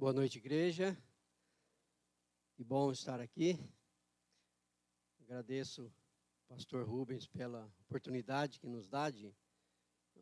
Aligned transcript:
Boa 0.00 0.14
noite, 0.14 0.38
igreja. 0.38 0.96
Que 2.54 2.64
bom 2.64 2.90
estar 2.90 3.20
aqui. 3.20 3.58
Agradeço 5.20 5.92
ao 6.48 6.56
pastor 6.56 6.88
Rubens 6.88 7.26
pela 7.26 7.70
oportunidade 7.84 8.58
que 8.58 8.66
nos 8.66 8.88
dá 8.88 9.10
de 9.10 9.30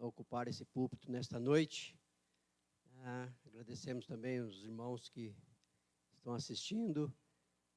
ocupar 0.01 0.49
esse 0.49 0.65
púlpito 0.65 1.13
nesta 1.13 1.39
noite. 1.39 1.97
Ah, 3.05 3.33
agradecemos 3.47 4.05
também 4.05 4.41
os 4.41 4.65
irmãos 4.65 5.09
que 5.09 5.33
estão 6.13 6.35
assistindo 6.35 7.15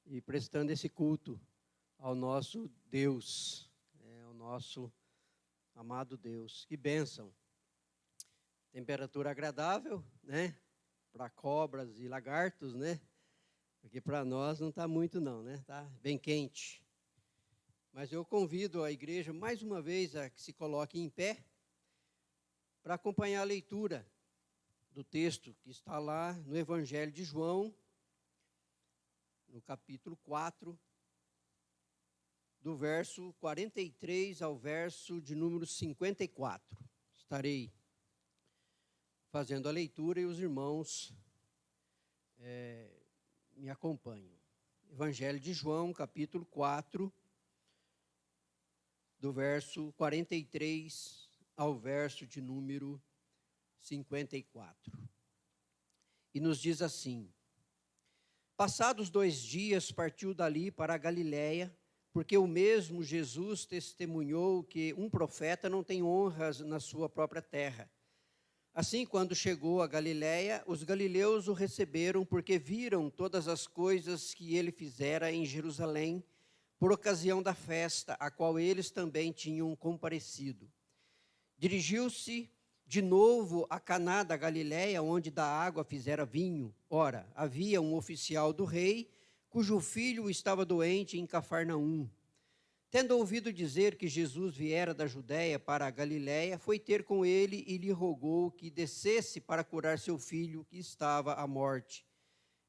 e 0.07 0.19
prestando 0.19 0.71
esse 0.71 0.89
culto 0.89 1.39
ao 1.99 2.15
nosso 2.15 2.67
Deus, 2.87 3.69
é, 3.99 4.21
ao 4.21 4.33
nosso 4.33 4.91
amado 5.75 6.17
Deus. 6.17 6.65
Que 6.65 6.75
bênção! 6.75 7.31
Temperatura 8.71 9.29
agradável, 9.29 10.03
né? 10.23 10.59
Para 11.11 11.29
cobras 11.29 11.99
e 11.99 12.07
lagartos, 12.07 12.73
né? 12.73 12.99
Porque 13.81 13.99
para 13.99 14.23
nós 14.23 14.59
não 14.59 14.69
está 14.69 14.87
muito 14.87 15.19
não, 15.19 15.41
né? 15.41 15.55
Está 15.55 15.83
bem 16.01 16.17
quente. 16.17 16.83
Mas 17.91 18.11
eu 18.11 18.23
convido 18.23 18.83
a 18.83 18.91
igreja 18.91 19.33
mais 19.33 19.61
uma 19.61 19.81
vez 19.81 20.15
a 20.15 20.29
que 20.29 20.41
se 20.41 20.53
coloque 20.53 20.99
em 20.99 21.09
pé 21.09 21.43
para 22.81 22.95
acompanhar 22.95 23.41
a 23.41 23.45
leitura 23.45 24.07
do 24.91 25.03
texto 25.03 25.53
que 25.61 25.69
está 25.69 25.99
lá 25.99 26.33
no 26.45 26.57
Evangelho 26.57 27.11
de 27.11 27.23
João, 27.23 27.73
no 29.47 29.61
capítulo 29.61 30.15
4, 30.17 30.77
do 32.61 32.75
verso 32.75 33.33
43 33.39 34.41
ao 34.41 34.57
verso 34.57 35.19
de 35.19 35.35
número 35.35 35.65
54. 35.65 36.77
Estarei 37.13 37.71
fazendo 39.31 39.69
a 39.69 39.71
leitura 39.71 40.19
e 40.19 40.25
os 40.25 40.39
irmãos 40.39 41.15
é, 42.37 42.91
me 43.55 43.69
acompanham. 43.69 44.35
Evangelho 44.91 45.39
de 45.39 45.53
João, 45.53 45.93
capítulo 45.93 46.45
4, 46.47 47.11
do 49.17 49.31
verso 49.31 49.93
43 49.93 51.29
ao 51.55 51.73
verso 51.73 52.27
de 52.27 52.41
número 52.41 53.01
54. 53.79 54.91
E 56.33 56.39
nos 56.41 56.59
diz 56.59 56.81
assim: 56.81 57.31
Passados 58.57 59.09
dois 59.09 59.41
dias, 59.41 59.93
partiu 59.93 60.33
dali 60.33 60.69
para 60.69 60.95
a 60.95 60.97
Galiléia, 60.97 61.73
porque 62.11 62.37
o 62.37 62.45
mesmo 62.45 63.01
Jesus 63.01 63.65
testemunhou 63.65 64.61
que 64.61 64.93
um 64.95 65.09
profeta 65.09 65.69
não 65.69 65.85
tem 65.85 66.03
honras 66.03 66.59
na 66.59 66.81
sua 66.81 67.07
própria 67.07 67.41
terra. 67.41 67.89
Assim, 68.73 69.05
quando 69.05 69.35
chegou 69.35 69.81
a 69.81 69.87
Galiléia, 69.87 70.63
os 70.65 70.83
galileus 70.83 71.49
o 71.49 71.53
receberam 71.53 72.25
porque 72.25 72.57
viram 72.57 73.09
todas 73.09 73.49
as 73.49 73.67
coisas 73.67 74.33
que 74.33 74.55
ele 74.55 74.71
fizera 74.71 75.29
em 75.29 75.45
Jerusalém 75.45 76.23
por 76.79 76.89
ocasião 76.89 77.43
da 77.43 77.53
festa, 77.53 78.13
a 78.13 78.31
qual 78.31 78.57
eles 78.57 78.89
também 78.89 79.33
tinham 79.33 79.75
comparecido. 79.75 80.71
Dirigiu-se 81.57 82.49
de 82.87 83.01
novo 83.01 83.67
a 83.69 83.77
Caná 83.77 84.23
da 84.23 84.37
Galiléia, 84.37 85.03
onde 85.03 85.29
da 85.29 85.45
água 85.45 85.83
fizera 85.83 86.25
vinho. 86.25 86.73
Ora, 86.89 87.29
havia 87.35 87.81
um 87.81 87.93
oficial 87.93 88.53
do 88.53 88.63
rei, 88.63 89.11
cujo 89.49 89.81
filho 89.81 90.29
estava 90.29 90.65
doente 90.65 91.19
em 91.19 91.25
Cafarnaum. 91.27 92.09
Tendo 92.91 93.17
ouvido 93.17 93.53
dizer 93.53 93.95
que 93.95 94.09
Jesus 94.09 94.57
viera 94.57 94.93
da 94.93 95.07
Judéia 95.07 95.57
para 95.57 95.87
a 95.87 95.89
Galiléia, 95.89 96.59
foi 96.59 96.77
ter 96.77 97.05
com 97.05 97.25
ele 97.25 97.63
e 97.65 97.77
lhe 97.77 97.89
rogou 97.89 98.51
que 98.51 98.69
descesse 98.69 99.39
para 99.39 99.63
curar 99.63 99.97
seu 99.97 100.19
filho, 100.19 100.65
que 100.65 100.77
estava 100.77 101.35
à 101.35 101.47
morte. 101.47 102.05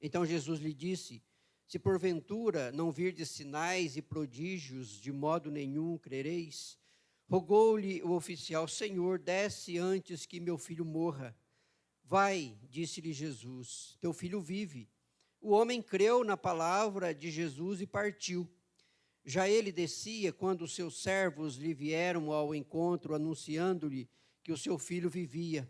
Então 0.00 0.24
Jesus 0.24 0.60
lhe 0.60 0.72
disse: 0.72 1.20
Se 1.66 1.76
porventura 1.76 2.70
não 2.70 2.92
virdes 2.92 3.30
sinais 3.30 3.96
e 3.96 4.02
prodígios, 4.02 4.90
de 4.90 5.10
modo 5.10 5.50
nenhum 5.50 5.98
crereis. 5.98 6.78
Rogou-lhe 7.28 8.00
o 8.04 8.12
oficial: 8.12 8.68
Senhor, 8.68 9.18
desce 9.18 9.76
antes 9.76 10.24
que 10.24 10.38
meu 10.38 10.56
filho 10.56 10.84
morra. 10.84 11.36
Vai, 12.04 12.56
disse-lhe 12.70 13.12
Jesus, 13.12 13.98
teu 14.00 14.12
filho 14.12 14.40
vive. 14.40 14.88
O 15.40 15.50
homem 15.50 15.82
creu 15.82 16.22
na 16.22 16.36
palavra 16.36 17.12
de 17.12 17.28
Jesus 17.28 17.80
e 17.80 17.86
partiu. 17.88 18.48
Já 19.24 19.48
ele 19.48 19.70
descia 19.70 20.32
quando 20.32 20.62
os 20.62 20.74
seus 20.74 21.00
servos 21.00 21.56
lhe 21.56 21.72
vieram 21.72 22.32
ao 22.32 22.54
encontro, 22.54 23.14
anunciando-lhe 23.14 24.08
que 24.42 24.52
o 24.52 24.56
seu 24.56 24.78
filho 24.78 25.08
vivia. 25.08 25.68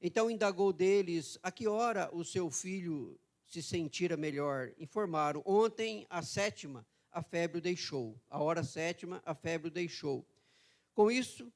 Então 0.00 0.30
indagou 0.30 0.72
deles 0.72 1.38
a 1.42 1.50
que 1.50 1.66
hora 1.66 2.10
o 2.12 2.24
seu 2.24 2.50
filho 2.50 3.18
se 3.46 3.62
sentira 3.62 4.16
melhor. 4.16 4.72
Informaram: 4.78 5.42
ontem, 5.46 6.06
a 6.10 6.22
sétima, 6.22 6.86
a 7.10 7.22
febre 7.22 7.58
o 7.58 7.60
deixou. 7.60 8.20
A 8.28 8.42
hora 8.42 8.62
sétima, 8.62 9.22
a 9.24 9.34
febre 9.34 9.68
o 9.68 9.70
deixou. 9.70 10.26
Com 10.94 11.10
isso, 11.10 11.52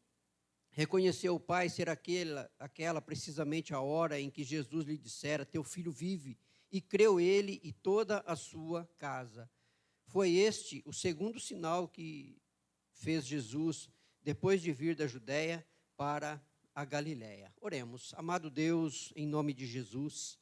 reconheceu 0.71 1.35
o 1.35 1.41
pai 1.41 1.69
ser 1.69 1.89
aquela, 1.89 2.51
aquela 2.59 3.01
precisamente 3.01 3.75
a 3.75 3.81
hora 3.81 4.19
em 4.19 4.31
que 4.31 4.43
Jesus 4.43 4.87
lhe 4.87 4.99
dissera: 4.99 5.45
Teu 5.45 5.63
filho 5.63 5.93
vive. 5.93 6.39
E 6.73 6.81
creu 6.81 7.21
ele 7.21 7.61
e 7.63 7.73
toda 7.73 8.19
a 8.27 8.35
sua 8.35 8.89
casa. 8.99 9.49
Foi 10.15 10.37
este 10.37 10.81
o 10.87 10.93
segundo 10.93 11.41
sinal 11.41 11.89
que 11.89 12.41
fez 12.93 13.27
Jesus 13.27 13.91
depois 14.23 14.63
de 14.63 14.71
vir 14.71 14.95
da 14.95 15.09
Judéia 15.09 15.67
para 15.97 16.41
a 16.73 16.85
Galiléia. 16.85 17.53
Oremos. 17.61 18.15
Amado 18.15 18.49
Deus, 18.49 19.13
em 19.17 19.27
nome 19.27 19.53
de 19.53 19.67
Jesus, 19.67 20.39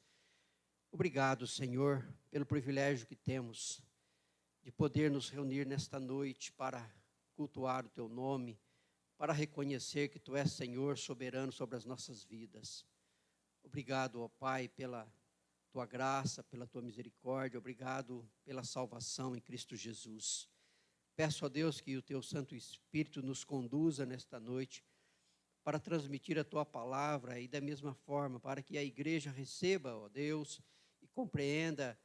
obrigado, 0.91 1.47
Senhor, 1.47 2.07
pelo 2.31 2.45
privilégio 2.45 3.07
que 3.07 3.17
temos 3.17 3.81
de 4.63 4.71
poder 4.71 5.11
nos 5.11 5.31
reunir 5.31 5.67
nesta 5.67 5.99
noite 5.99 6.53
para 6.53 6.95
cultuar 7.35 7.87
o 7.87 7.89
teu 7.89 8.11
nome, 8.11 8.61
para 9.17 9.33
reconhecer 9.33 10.11
que 10.11 10.21
tu 10.21 10.37
és 10.37 10.53
Senhor 10.53 10.99
soberano 10.99 11.51
sobre 11.51 11.77
as 11.77 11.87
nossas 11.87 12.23
vidas. 12.23 12.85
Obrigado, 13.63 14.21
ó 14.21 14.29
Pai, 14.29 14.69
pela 14.69 15.11
tua 15.73 15.87
graça, 15.87 16.43
pela 16.43 16.67
tua 16.67 16.83
misericórdia, 16.83 17.59
obrigado 17.59 18.29
pela 18.45 18.63
salvação 18.63 19.35
em 19.35 19.41
Cristo 19.41 19.75
Jesus. 19.75 20.47
Peço 21.17 21.47
a 21.47 21.49
Deus 21.49 21.81
que 21.81 21.97
o 21.97 22.03
teu 22.03 22.23
Santo 22.23 22.55
Espírito 22.55 23.23
nos 23.23 23.43
conduza 23.43 24.05
nesta 24.05 24.39
noite 24.39 24.85
para 25.65 25.79
transmitir 25.79 26.39
a 26.39 26.45
tua 26.45 26.67
palavra 26.67 27.41
e 27.41 27.49
da 27.49 27.59
mesma 27.59 27.95
forma 27.95 28.39
para 28.39 28.63
que 28.63 28.77
a 28.77 28.85
igreja 28.85 29.31
receba, 29.31 29.97
ó 29.97 30.11
Deus, 30.11 30.61
e 31.01 31.09
compreenda 31.09 31.99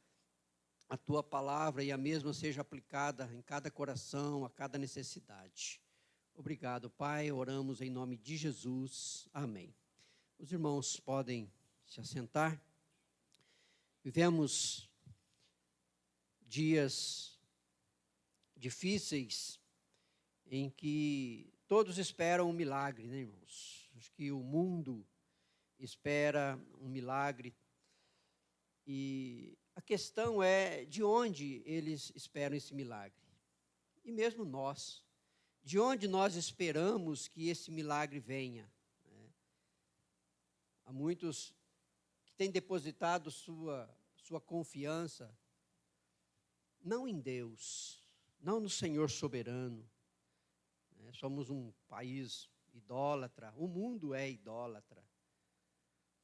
a 0.88 0.96
tua 0.96 1.22
palavra 1.22 1.84
e 1.84 1.92
a 1.92 1.98
mesma 1.98 2.32
seja 2.32 2.62
aplicada 2.62 3.30
em 3.34 3.42
cada 3.42 3.70
coração, 3.70 4.46
a 4.46 4.50
cada 4.50 4.78
necessidade. 4.78 5.78
Obrigado, 6.34 6.88
Pai. 6.88 7.30
Oramos 7.30 7.82
em 7.82 7.90
nome 7.90 8.16
de 8.16 8.34
Jesus. 8.34 9.28
Amém. 9.30 9.74
Os 10.38 10.50
irmãos 10.52 10.98
podem 10.98 11.52
se 11.84 12.00
assentar. 12.00 12.67
Vivemos 14.02 14.88
dias 16.40 17.38
difíceis 18.56 19.60
em 20.46 20.70
que 20.70 21.52
todos 21.66 21.98
esperam 21.98 22.48
um 22.48 22.52
milagre, 22.52 23.06
né, 23.06 23.18
irmãos? 23.18 23.90
Acho 23.96 24.10
que 24.12 24.30
o 24.30 24.40
mundo 24.40 25.06
espera 25.78 26.58
um 26.80 26.88
milagre 26.88 27.54
e 28.86 29.58
a 29.74 29.82
questão 29.82 30.42
é 30.42 30.84
de 30.86 31.04
onde 31.04 31.62
eles 31.66 32.10
esperam 32.14 32.56
esse 32.56 32.74
milagre. 32.74 33.22
E 34.04 34.10
mesmo 34.10 34.44
nós, 34.44 35.04
de 35.62 35.78
onde 35.78 36.08
nós 36.08 36.34
esperamos 36.34 37.28
que 37.28 37.48
esse 37.48 37.70
milagre 37.70 38.18
venha. 38.18 38.72
Né? 39.04 39.30
Há 40.86 40.92
muitos 40.92 41.54
que 42.24 42.32
têm 42.32 42.50
depositado 42.50 43.30
sua 43.30 43.88
sua 44.28 44.40
confiança 44.42 45.34
não 46.82 47.08
em 47.08 47.18
Deus, 47.18 48.06
não 48.38 48.60
no 48.60 48.68
Senhor 48.68 49.10
soberano. 49.10 49.90
Né? 50.96 51.10
Somos 51.14 51.48
um 51.48 51.72
país 51.88 52.46
idólatra, 52.74 53.54
o 53.56 53.66
mundo 53.66 54.14
é 54.14 54.30
idólatra. 54.30 55.02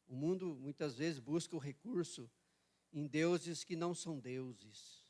O 0.06 0.14
mundo 0.14 0.54
muitas 0.54 0.96
vezes 0.96 1.18
busca 1.18 1.56
o 1.56 1.58
recurso 1.58 2.30
em 2.92 3.06
deuses 3.06 3.64
que 3.64 3.74
não 3.74 3.94
são 3.94 4.20
deuses. 4.20 5.02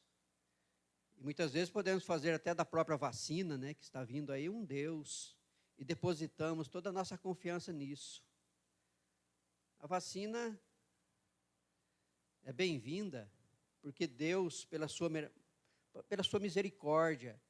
E 1.17 1.23
muitas 1.23 1.53
vezes 1.53 1.71
podemos 1.71 2.05
fazer 2.05 2.33
até 2.33 2.55
da 2.55 2.65
própria 2.65 2.97
vacina, 2.97 3.59
né, 3.59 3.75
que 3.75 3.83
está 3.83 4.05
vindo 4.05 4.31
aí, 4.31 4.49
um 4.49 4.65
Deus, 4.65 5.37
e 5.77 5.85
depositamos 5.85 6.69
toda 6.69 6.91
a 6.91 6.93
nossa 6.93 7.19
confiança 7.19 7.73
nisso. 7.73 8.23
A 9.81 9.87
vacina 9.89 10.59
é 12.45 12.53
bem-vinda, 12.53 13.31
porque 13.81 14.07
Deus, 14.07 14.65
pela 14.65 14.87
sua, 14.87 15.11
pela 16.09 16.23
sua 16.23 16.39
misericórdia, 16.39 17.41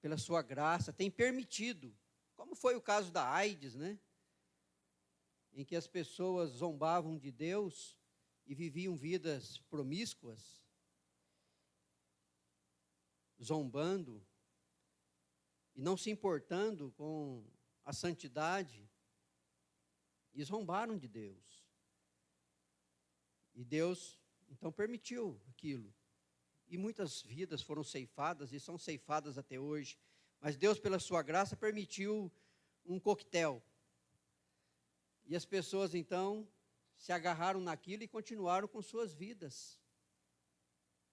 pela 0.00 0.16
sua 0.16 0.42
graça, 0.42 0.92
tem 0.92 1.10
permitido, 1.10 1.94
como 2.36 2.54
foi 2.54 2.76
o 2.76 2.80
caso 2.80 3.10
da 3.10 3.28
AIDS, 3.30 3.74
né? 3.74 3.98
Em 5.52 5.64
que 5.64 5.74
as 5.74 5.86
pessoas 5.86 6.50
zombavam 6.50 7.18
de 7.18 7.30
Deus 7.30 7.98
e 8.46 8.54
viviam 8.54 8.96
vidas 8.96 9.58
promíscuas, 9.70 10.62
zombando 13.42 14.24
e 15.74 15.80
não 15.80 15.96
se 15.96 16.10
importando 16.10 16.92
com 16.92 17.44
a 17.84 17.92
santidade, 17.92 18.88
e 20.32 20.44
zombaram 20.44 20.96
de 20.96 21.08
Deus. 21.08 21.59
E 23.60 23.64
Deus 23.64 24.18
então 24.48 24.72
permitiu 24.72 25.38
aquilo. 25.50 25.94
E 26.66 26.78
muitas 26.78 27.20
vidas 27.20 27.60
foram 27.60 27.84
ceifadas 27.84 28.54
e 28.54 28.58
são 28.58 28.78
ceifadas 28.78 29.36
até 29.36 29.60
hoje. 29.60 29.98
Mas 30.40 30.56
Deus, 30.56 30.78
pela 30.78 30.98
sua 30.98 31.22
graça, 31.22 31.54
permitiu 31.54 32.32
um 32.86 32.98
coquetel. 32.98 33.62
E 35.26 35.36
as 35.36 35.44
pessoas 35.44 35.94
então 35.94 36.48
se 36.96 37.12
agarraram 37.12 37.60
naquilo 37.60 38.02
e 38.02 38.08
continuaram 38.08 38.66
com 38.66 38.80
suas 38.80 39.12
vidas. 39.12 39.78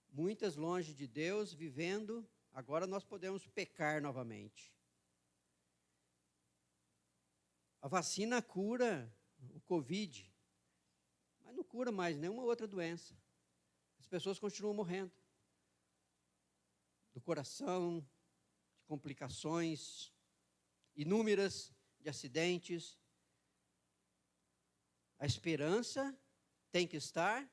Muitas 0.10 0.56
longe 0.56 0.94
de 0.94 1.06
Deus, 1.06 1.52
vivendo, 1.52 2.26
agora 2.54 2.88
nós 2.88 3.04
podemos 3.04 3.46
pecar 3.46 4.02
novamente. 4.02 4.74
A 7.82 7.90
vacina 7.90 8.42
cura 8.42 9.14
o 9.54 9.60
Covid, 9.60 10.34
não 11.58 11.64
cura 11.64 11.92
mais 11.92 12.16
nenhuma 12.16 12.44
outra 12.44 12.68
doença. 12.68 13.18
As 14.00 14.08
pessoas 14.08 14.38
continuam 14.38 14.76
morrendo 14.76 15.12
do 17.14 17.20
coração, 17.20 18.00
de 18.78 18.86
complicações 18.86 20.14
inúmeras, 20.96 21.74
de 22.00 22.10
acidentes. 22.10 23.00
A 25.18 25.26
esperança 25.26 26.16
tem 26.72 26.88
que 26.88 26.96
estar 26.96 27.50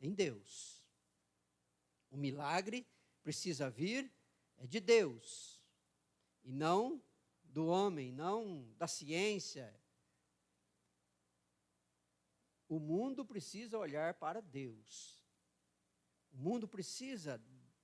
em 0.00 0.14
Deus. 0.14 0.86
O 2.10 2.16
milagre 2.16 2.86
precisa 3.22 3.68
vir 3.68 4.10
é 4.56 4.66
de 4.66 4.80
Deus 4.80 5.60
e 6.42 6.52
não 6.52 7.02
do 7.44 7.66
homem, 7.66 8.12
não 8.12 8.72
da 8.76 8.86
ciência. 8.86 9.72
O 12.68 12.78
mundo 12.78 13.24
precisa 13.24 13.78
olhar 13.78 14.14
para 14.14 14.42
Deus. 14.42 15.24
O 16.30 16.36
mundo 16.36 16.68
precisa 16.68 17.42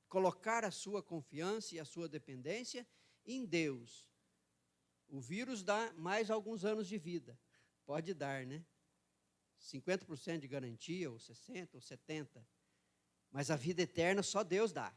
colocar 0.09 0.65
a 0.65 0.71
sua 0.71 1.03
confiança 1.03 1.75
e 1.75 1.81
a 1.81 1.85
sua 1.85 2.09
dependência 2.09 2.87
em 3.25 3.45
Deus. 3.45 4.09
O 5.09 5.21
vírus 5.21 5.63
dá 5.63 5.93
mais 5.95 6.31
alguns 6.31 6.65
anos 6.65 6.87
de 6.87 6.99
vida. 6.99 7.39
Pode 7.87 8.13
dar, 8.13 8.47
né? 8.47 8.65
50% 9.61 10.39
de 10.39 10.49
garantia, 10.49 11.11
ou 11.11 11.17
60%, 11.17 11.75
ou 11.75 11.81
70%. 11.81 12.45
Mas 13.31 13.51
a 13.51 13.57
vida 13.57 13.83
eterna 13.83 14.23
só 14.23 14.45
Deus 14.45 14.73
dá. 14.73 14.95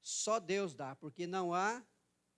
Só 0.00 0.40
Deus 0.40 0.74
dá, 0.74 0.96
porque 0.96 1.26
não 1.26 1.52
há 1.52 1.84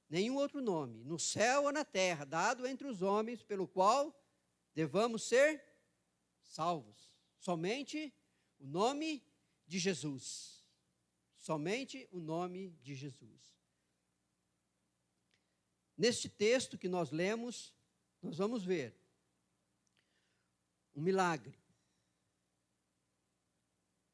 nenhum 0.09 0.37
outro 0.37 0.61
nome, 0.61 1.05
no 1.05 1.19
céu 1.19 1.65
ou 1.65 1.73
na 1.73 1.85
terra, 1.85 2.25
dado 2.25 2.67
entre 2.67 2.87
os 2.89 3.01
homens, 3.01 3.43
pelo 3.43 3.69
qual 3.69 4.20
devamos 4.75 5.25
ser 5.25 5.63
salvos. 6.43 7.11
Somente 7.39 8.13
o 8.59 8.67
nome 8.67 9.25
de 9.67 9.79
Jesus. 9.79 10.65
Somente 11.39 12.09
o 12.11 12.21
nome 12.21 12.71
de 12.83 12.95
Jesus. 12.95 13.57
Neste 15.97 16.29
texto 16.29 16.79
que 16.79 16.89
nós 16.89 17.11
lemos, 17.11 17.75
nós 18.23 18.37
vamos 18.37 18.65
ver 18.65 18.95
um 20.95 21.01
milagre. 21.01 21.59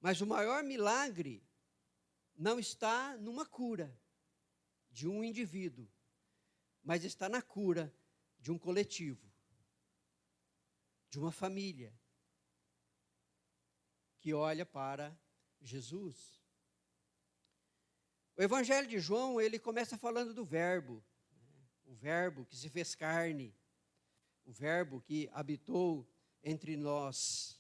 Mas 0.00 0.20
o 0.20 0.26
maior 0.26 0.62
milagre 0.62 1.43
não 2.37 2.59
está 2.59 3.17
numa 3.17 3.47
cura 3.47 3.99
de 4.91 5.09
um 5.09 5.25
indivíduo, 5.25 5.88
mas 6.82 7.05
está 7.05 7.29
na 7.29 7.43
cura 7.43 7.93
de 8.38 8.52
um 8.52 8.59
coletivo, 8.59 9.26
de 11.16 11.20
uma 11.20 11.32
família 11.32 11.90
que 14.20 14.34
olha 14.34 14.66
para 14.66 15.18
Jesus. 15.62 16.44
O 18.36 18.42
Evangelho 18.42 18.86
de 18.86 19.00
João, 19.00 19.40
ele 19.40 19.58
começa 19.58 19.96
falando 19.96 20.34
do 20.34 20.44
Verbo, 20.44 21.02
né? 21.32 21.68
o 21.86 21.94
Verbo 21.94 22.44
que 22.44 22.54
se 22.54 22.68
fez 22.68 22.94
carne, 22.94 23.56
o 24.44 24.52
Verbo 24.52 25.00
que 25.00 25.30
habitou 25.32 26.06
entre 26.44 26.76
nós. 26.76 27.58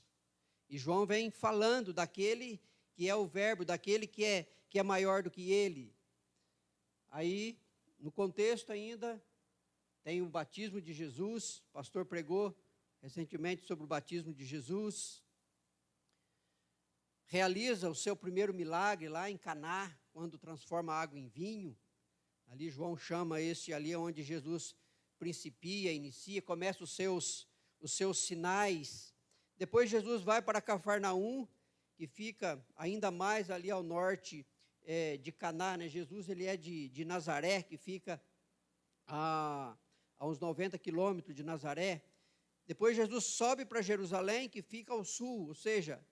E 0.68 0.76
João 0.76 1.06
vem 1.06 1.30
falando 1.30 1.94
daquele 1.94 2.60
que 2.92 3.08
é 3.08 3.16
o 3.16 3.26
Verbo, 3.26 3.64
daquele 3.64 4.06
que 4.06 4.22
é, 4.22 4.46
que 4.68 4.78
é 4.78 4.82
maior 4.82 5.22
do 5.22 5.30
que 5.30 5.50
ele, 5.50 5.96
Aí, 7.08 7.58
no 7.98 8.12
contexto 8.12 8.70
ainda, 8.70 9.18
tem 10.02 10.20
o 10.20 10.28
batismo 10.28 10.78
de 10.78 10.92
Jesus, 10.92 11.62
o 11.70 11.72
pastor 11.72 12.04
pregou 12.04 12.54
recentemente 13.06 13.64
sobre 13.64 13.84
o 13.84 13.86
batismo 13.86 14.34
de 14.34 14.44
Jesus. 14.44 15.22
Realiza 17.26 17.88
o 17.88 17.94
seu 17.94 18.16
primeiro 18.16 18.52
milagre 18.52 19.08
lá 19.08 19.30
em 19.30 19.38
Caná, 19.38 19.96
quando 20.12 20.36
transforma 20.36 20.92
água 20.92 21.16
em 21.16 21.28
vinho. 21.28 21.78
Ali 22.48 22.68
João 22.68 22.96
chama 22.96 23.40
esse 23.40 23.72
ali 23.72 23.94
onde 23.94 24.24
Jesus 24.24 24.74
principia, 25.20 25.92
inicia, 25.92 26.42
começa 26.42 26.82
os 26.82 26.96
seus 26.96 27.46
os 27.80 27.92
seus 27.92 28.18
sinais. 28.26 29.14
Depois 29.56 29.88
Jesus 29.88 30.22
vai 30.22 30.42
para 30.42 30.60
Cafarnaum, 30.60 31.46
que 31.94 32.08
fica 32.08 32.60
ainda 32.74 33.12
mais 33.12 33.52
ali 33.52 33.70
ao 33.70 33.84
norte 33.84 34.44
é, 34.82 35.16
de 35.16 35.30
Caná, 35.30 35.76
né? 35.76 35.88
Jesus 35.88 36.28
ele 36.28 36.46
é 36.46 36.56
de, 36.56 36.88
de 36.88 37.04
Nazaré, 37.04 37.62
que 37.62 37.76
fica 37.76 38.20
a, 39.06 39.76
a 40.18 40.26
uns 40.26 40.40
90 40.40 40.76
quilômetros 40.78 41.36
de 41.36 41.44
Nazaré. 41.44 42.02
Depois 42.66 42.96
Jesus 42.96 43.24
sobe 43.24 43.64
para 43.64 43.80
Jerusalém, 43.80 44.48
que 44.48 44.60
fica 44.60 44.92
ao 44.92 45.04
sul, 45.04 45.48
ou 45.48 45.54
seja, 45.54 46.04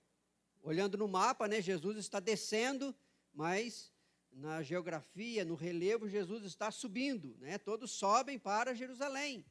olhando 0.62 0.96
no 0.96 1.08
mapa, 1.08 1.48
né, 1.48 1.60
Jesus 1.60 1.96
está 1.98 2.20
descendo, 2.20 2.94
mas 3.32 3.92
na 4.32 4.62
geografia, 4.62 5.44
no 5.44 5.54
relevo, 5.54 6.08
Jesus 6.08 6.44
está 6.44 6.70
subindo, 6.70 7.36
né? 7.38 7.58
Todos 7.58 7.90
sobem 7.92 8.38
para 8.38 8.74
Jerusalém. 8.74 9.44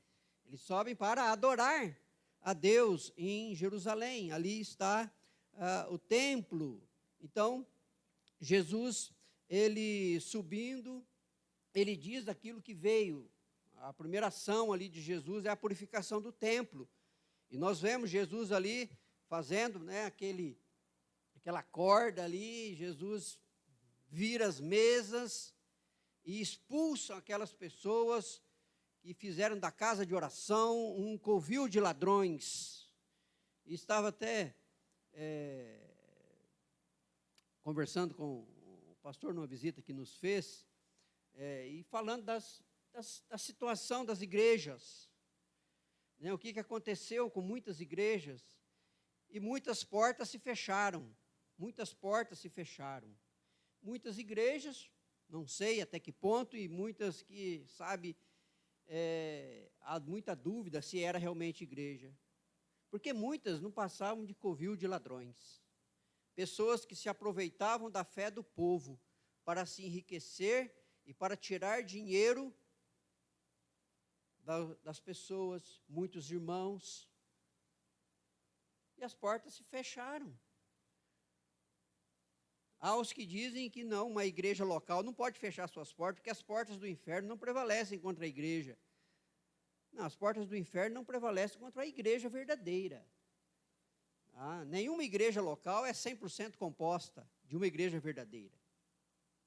Eles 0.46 0.62
sobem 0.62 0.96
para 0.96 1.32
adorar 1.32 1.98
a 2.42 2.54
Deus 2.54 3.14
em 3.18 3.56
Jerusalém. 3.56 4.32
Ali 4.32 4.60
está 4.60 5.12
uh, 5.54 5.94
o 5.94 5.98
templo. 5.98 6.82
Então, 7.22 7.66
Jesus, 8.40 9.14
ele 9.50 10.20
subindo, 10.20 11.06
ele 11.74 11.96
diz 11.96 12.28
aquilo 12.28 12.62
que 12.62 12.74
veio. 12.74 13.30
A 13.84 13.92
primeira 13.92 14.28
ação 14.28 14.72
ali 14.72 14.88
de 14.88 15.02
Jesus 15.02 15.44
é 15.44 15.50
a 15.50 15.58
purificação 15.58 16.22
do 16.22 16.32
templo. 16.32 16.90
E 17.52 17.58
nós 17.58 17.82
vemos 17.82 18.10
Jesus 18.10 18.54
ali 18.54 18.90
fazendo, 19.28 19.78
né, 19.80 20.06
aquele 20.06 20.58
aquela 21.36 21.62
corda 21.62 22.24
ali, 22.24 22.74
Jesus 22.76 23.38
vira 24.08 24.48
as 24.48 24.62
mesas 24.62 25.54
e 26.24 26.40
expulsa 26.40 27.18
aquelas 27.18 27.52
pessoas 27.52 28.42
que 29.02 29.14
fizeram 29.14 29.60
da 29.60 29.70
casa 29.70 30.06
de 30.06 30.16
oração 30.16 30.96
um 30.98 31.18
covil 31.18 31.68
de 31.68 31.82
ladrões. 31.82 32.90
E 33.66 33.74
estava 33.74 34.08
até 34.08 34.56
é, 35.12 35.78
conversando 37.62 38.16
com 38.16 38.48
o 38.92 38.96
pastor 39.02 39.34
numa 39.34 39.46
visita 39.46 39.82
que 39.82 39.92
nos 39.92 40.18
fez, 40.20 40.66
é, 41.34 41.68
e 41.68 41.84
falando 41.84 42.24
das, 42.24 42.64
da 43.30 43.38
situação 43.38 44.06
das 44.06 44.22
igrejas. 44.22 45.10
Né, 46.20 46.32
o 46.32 46.38
que, 46.38 46.54
que 46.54 46.60
aconteceu 46.60 47.30
com 47.30 47.42
muitas 47.42 47.82
igrejas. 47.82 48.42
E 49.30 49.40
muitas 49.40 49.84
portas 49.84 50.30
se 50.30 50.40
fecharam. 50.40 51.16
Muitas 51.58 51.94
portas 51.94 52.40
se 52.40 52.50
fecharam. 52.50 53.14
Muitas 53.82 54.18
igrejas, 54.18 54.90
não 55.28 55.46
sei 55.46 55.82
até 55.82 56.00
que 56.00 56.12
ponto, 56.12 56.56
e 56.56 56.70
muitas 56.70 57.22
que, 57.22 57.66
sabe, 57.68 58.16
é, 58.88 59.70
há 59.82 60.00
muita 60.00 60.36
dúvida 60.36 60.82
se 60.82 61.04
era 61.04 61.18
realmente 61.18 61.64
igreja. 61.64 62.16
Porque 62.90 63.12
muitas 63.12 63.60
não 63.60 63.72
passavam 63.72 64.26
de 64.26 64.34
covil 64.34 64.76
de 64.76 64.88
ladrões 64.88 65.64
pessoas 66.36 66.86
que 66.86 66.96
se 66.96 67.10
aproveitavam 67.10 67.90
da 67.90 68.04
fé 68.04 68.30
do 68.30 68.44
povo 68.44 69.00
para 69.46 69.66
se 69.66 69.86
enriquecer 69.86 70.74
e 71.06 71.14
para 71.14 71.36
tirar 71.36 71.84
dinheiro 71.84 72.54
das 74.84 75.00
pessoas, 75.00 75.82
muitos 75.88 76.30
irmãos. 76.30 77.10
E 78.98 79.04
as 79.04 79.14
portas 79.14 79.54
se 79.54 79.64
fecharam. 79.64 80.38
Há 82.80 82.98
os 82.98 83.14
que 83.14 83.26
dizem 83.26 83.70
que 83.70 83.84
não, 83.84 84.10
uma 84.10 84.26
igreja 84.26 84.66
local 84.66 85.04
não 85.04 85.14
pode 85.14 85.40
fechar 85.40 85.68
suas 85.70 85.94
portas, 85.94 86.20
porque 86.20 86.30
as 86.30 86.42
portas 86.42 86.78
do 86.78 86.88
inferno 86.88 87.30
não 87.30 87.38
prevalecem 87.38 87.98
contra 87.98 88.26
a 88.26 88.28
igreja. 88.28 88.78
Não, 89.94 90.04
as 90.06 90.16
portas 90.16 90.48
do 90.48 90.58
inferno 90.58 90.96
não 90.96 91.06
prevalecem 91.06 91.60
contra 91.60 91.84
a 91.84 91.88
igreja 91.88 92.28
verdadeira. 92.28 93.08
Tá? 94.34 94.66
Nenhuma 94.66 95.04
igreja 95.04 95.42
local 95.42 95.86
é 95.86 95.94
100% 95.94 96.58
composta 96.58 97.26
de 97.46 97.56
uma 97.56 97.68
igreja 97.68 98.00
verdadeira. 98.00 98.60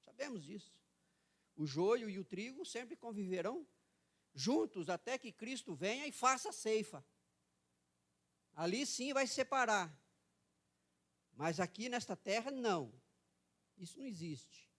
Sabemos 0.01 0.43
disso. 0.43 0.75
O 1.57 1.67
joio 1.67 2.09
e 2.09 2.19
o 2.19 2.25
trigo 2.25 2.65
sempre 2.65 2.97
conviverão 2.97 3.67
juntos 4.37 4.91
até 4.91 5.17
que 5.17 5.33
Cristo 5.33 5.75
venha 5.75 6.07
e 6.07 6.13
faça 6.13 6.51
a 6.51 6.53
ceifa. 6.53 7.05
Ali 8.55 8.87
sim 8.87 9.13
vai 9.13 9.27
separar. 9.27 9.91
Mas 11.33 11.59
aqui 11.59 11.89
nesta 11.89 12.15
terra, 12.15 12.51
não. 12.51 12.93
Isso 13.79 13.99
não 13.99 14.07
existe. 14.07 14.71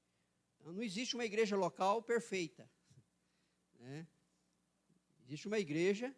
Então, 0.60 0.72
não 0.72 0.84
existe 0.84 1.16
uma 1.16 1.26
igreja 1.26 1.56
local 1.56 2.02
perfeita. 2.04 2.70
Né? 3.80 4.08
Existe 5.24 5.48
uma 5.48 5.60
igreja 5.60 6.16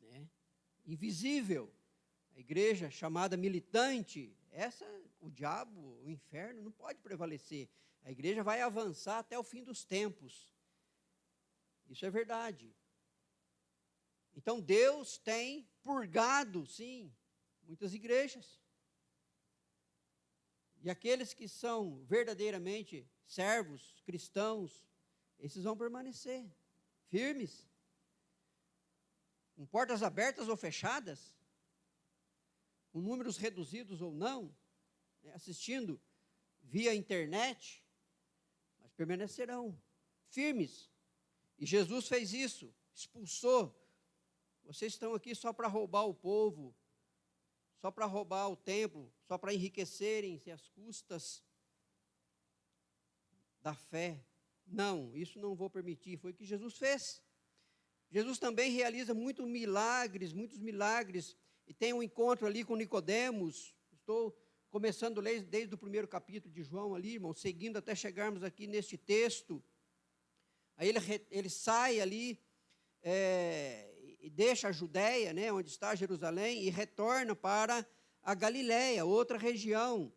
né, 0.00 0.28
invisível. 0.86 1.72
A 2.34 2.40
igreja 2.40 2.90
chamada 2.90 3.36
militante, 3.36 4.36
essa, 4.50 4.84
o 5.20 5.30
diabo, 5.30 6.00
o 6.02 6.10
inferno, 6.10 6.62
não 6.62 6.72
pode 6.72 6.98
prevalecer. 7.00 7.68
A 8.02 8.10
igreja 8.10 8.42
vai 8.42 8.60
avançar 8.60 9.18
até 9.18 9.38
o 9.38 9.44
fim 9.44 9.62
dos 9.62 9.84
tempos. 9.84 10.53
Isso 11.88 12.04
é 12.04 12.10
verdade. 12.10 12.74
Então 14.34 14.60
Deus 14.60 15.18
tem 15.18 15.68
purgado, 15.82 16.66
sim, 16.66 17.14
muitas 17.62 17.94
igrejas. 17.94 18.60
E 20.82 20.90
aqueles 20.90 21.32
que 21.32 21.48
são 21.48 22.04
verdadeiramente 22.04 23.08
servos, 23.26 24.02
cristãos, 24.04 24.86
esses 25.38 25.64
vão 25.64 25.76
permanecer 25.76 26.46
firmes, 27.08 27.66
com 29.54 29.64
portas 29.66 30.02
abertas 30.02 30.48
ou 30.48 30.56
fechadas, 30.56 31.34
com 32.90 33.00
números 33.00 33.36
reduzidos 33.36 34.02
ou 34.02 34.12
não, 34.12 34.54
né, 35.22 35.32
assistindo 35.32 36.00
via 36.62 36.94
internet, 36.94 37.84
mas 38.80 38.92
permanecerão 38.92 39.80
firmes. 40.28 40.90
E 41.58 41.66
Jesus 41.66 42.08
fez 42.08 42.32
isso, 42.32 42.74
expulsou. 42.94 43.74
Vocês 44.64 44.92
estão 44.92 45.14
aqui 45.14 45.34
só 45.34 45.52
para 45.52 45.68
roubar 45.68 46.04
o 46.04 46.14
povo, 46.14 46.74
só 47.76 47.90
para 47.90 48.06
roubar 48.06 48.48
o 48.48 48.56
templo, 48.56 49.12
só 49.22 49.36
para 49.36 49.52
enriquecerem-se 49.52 50.50
às 50.50 50.68
custas 50.68 51.42
da 53.60 53.74
fé. 53.74 54.24
Não, 54.66 55.14
isso 55.14 55.38
não 55.38 55.54
vou 55.54 55.68
permitir. 55.68 56.16
Foi 56.16 56.30
o 56.30 56.34
que 56.34 56.44
Jesus 56.44 56.76
fez. 56.76 57.22
Jesus 58.10 58.38
também 58.38 58.70
realiza 58.70 59.12
muitos 59.12 59.46
milagres, 59.46 60.32
muitos 60.32 60.58
milagres 60.58 61.36
e 61.66 61.74
tem 61.74 61.92
um 61.92 62.02
encontro 62.02 62.46
ali 62.46 62.64
com 62.64 62.76
Nicodemos. 62.76 63.74
Estou 63.92 64.36
começando 64.70 65.20
desde, 65.22 65.46
desde 65.46 65.74
o 65.74 65.78
primeiro 65.78 66.06
capítulo 66.06 66.52
de 66.52 66.62
João 66.62 66.94
ali, 66.94 67.14
irmão, 67.14 67.34
seguindo 67.34 67.76
até 67.76 67.94
chegarmos 67.94 68.42
aqui 68.42 68.66
neste 68.66 68.96
texto. 68.96 69.62
Aí 70.76 70.88
ele, 70.88 70.98
ele 71.30 71.48
sai 71.48 72.00
ali 72.00 72.40
é, 73.02 73.94
e 74.20 74.30
deixa 74.30 74.68
a 74.68 74.72
Judéia, 74.72 75.32
né, 75.32 75.52
onde 75.52 75.68
está 75.68 75.94
Jerusalém, 75.94 76.64
e 76.64 76.70
retorna 76.70 77.36
para 77.36 77.86
a 78.22 78.34
Galiléia, 78.34 79.04
outra 79.04 79.36
região. 79.36 80.12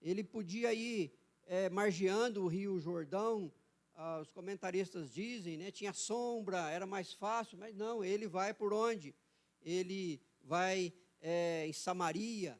Ele 0.00 0.22
podia 0.22 0.72
ir 0.72 1.12
é, 1.46 1.68
margeando 1.68 2.44
o 2.44 2.46
rio 2.46 2.78
Jordão, 2.78 3.52
ah, 3.94 4.20
os 4.20 4.30
comentaristas 4.30 5.12
dizem, 5.12 5.58
né, 5.58 5.70
tinha 5.70 5.92
sombra, 5.92 6.70
era 6.70 6.86
mais 6.86 7.12
fácil, 7.12 7.58
mas 7.58 7.74
não, 7.76 8.04
ele 8.04 8.26
vai 8.26 8.54
por 8.54 8.72
onde? 8.72 9.14
Ele 9.60 10.22
vai 10.42 10.92
é, 11.20 11.66
em 11.66 11.72
Samaria, 11.72 12.58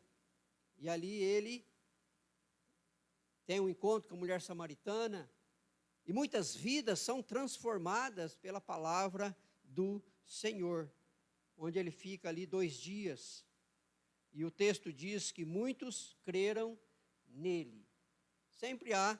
e 0.76 0.88
ali 0.88 1.22
ele 1.22 1.64
tem 3.46 3.60
um 3.60 3.68
encontro 3.68 4.08
com 4.08 4.16
a 4.16 4.18
mulher 4.18 4.40
samaritana, 4.42 5.30
e 6.10 6.12
muitas 6.12 6.56
vidas 6.56 6.98
são 6.98 7.22
transformadas 7.22 8.34
pela 8.34 8.60
palavra 8.60 9.36
do 9.62 10.02
Senhor, 10.26 10.92
onde 11.56 11.78
ele 11.78 11.92
fica 11.92 12.28
ali 12.28 12.44
dois 12.46 12.74
dias, 12.74 13.46
e 14.32 14.44
o 14.44 14.50
texto 14.50 14.92
diz 14.92 15.30
que 15.30 15.44
muitos 15.44 16.16
creram 16.24 16.76
nele. 17.28 17.86
Sempre 18.48 18.92
há 18.92 19.16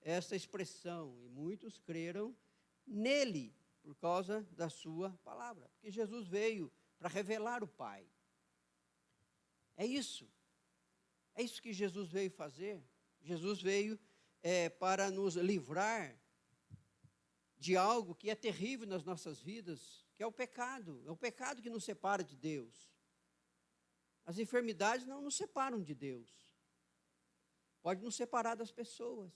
essa 0.00 0.34
expressão, 0.34 1.16
e 1.22 1.28
muitos 1.28 1.78
creram 1.78 2.36
nele, 2.84 3.54
por 3.80 3.94
causa 3.94 4.44
da 4.50 4.68
sua 4.68 5.10
palavra, 5.22 5.68
porque 5.74 5.92
Jesus 5.92 6.26
veio 6.26 6.72
para 6.98 7.08
revelar 7.08 7.62
o 7.62 7.68
Pai. 7.68 8.04
É 9.76 9.86
isso. 9.86 10.28
É 11.36 11.42
isso 11.44 11.62
que 11.62 11.72
Jesus 11.72 12.10
veio 12.10 12.32
fazer. 12.32 12.82
Jesus 13.20 13.62
veio 13.62 13.96
é, 14.42 14.68
para 14.68 15.08
nos 15.08 15.36
livrar 15.36 16.20
de 17.62 17.76
algo 17.76 18.14
que 18.14 18.28
é 18.28 18.34
terrível 18.34 18.86
nas 18.86 19.04
nossas 19.04 19.40
vidas, 19.40 19.80
que 20.14 20.22
é 20.22 20.26
o 20.26 20.38
pecado. 20.42 21.02
É 21.06 21.10
o 21.10 21.16
pecado 21.16 21.62
que 21.62 21.70
nos 21.70 21.84
separa 21.84 22.22
de 22.24 22.36
Deus. 22.36 22.74
As 24.24 24.38
enfermidades 24.38 25.06
não 25.06 25.20
nos 25.20 25.36
separam 25.36 25.80
de 25.82 25.94
Deus. 25.94 26.30
Pode 27.80 28.02
nos 28.02 28.14
separar 28.14 28.54
das 28.54 28.70
pessoas. 28.70 29.32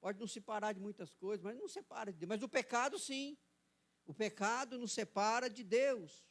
Pode 0.00 0.18
nos 0.20 0.32
separar 0.32 0.72
de 0.72 0.80
muitas 0.80 1.14
coisas, 1.14 1.42
mas 1.42 1.56
não 1.56 1.68
separa 1.68 2.12
de 2.12 2.18
Deus. 2.18 2.28
Mas 2.28 2.42
o 2.42 2.48
pecado, 2.48 2.98
sim. 2.98 3.36
O 4.04 4.14
pecado 4.14 4.78
nos 4.78 4.92
separa 4.92 5.48
de 5.50 5.64
Deus 5.64 6.26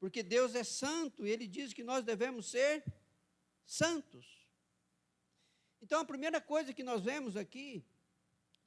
porque 0.00 0.22
Deus 0.22 0.54
é 0.54 0.64
santo 0.64 1.26
e 1.26 1.30
ele 1.30 1.46
diz 1.46 1.74
que 1.74 1.84
nós 1.84 2.02
devemos 2.02 2.50
ser 2.50 2.82
santos. 3.66 4.48
Então 5.82 6.00
a 6.00 6.04
primeira 6.06 6.40
coisa 6.40 6.72
que 6.72 6.82
nós 6.82 7.04
vemos 7.04 7.36
aqui, 7.36 7.84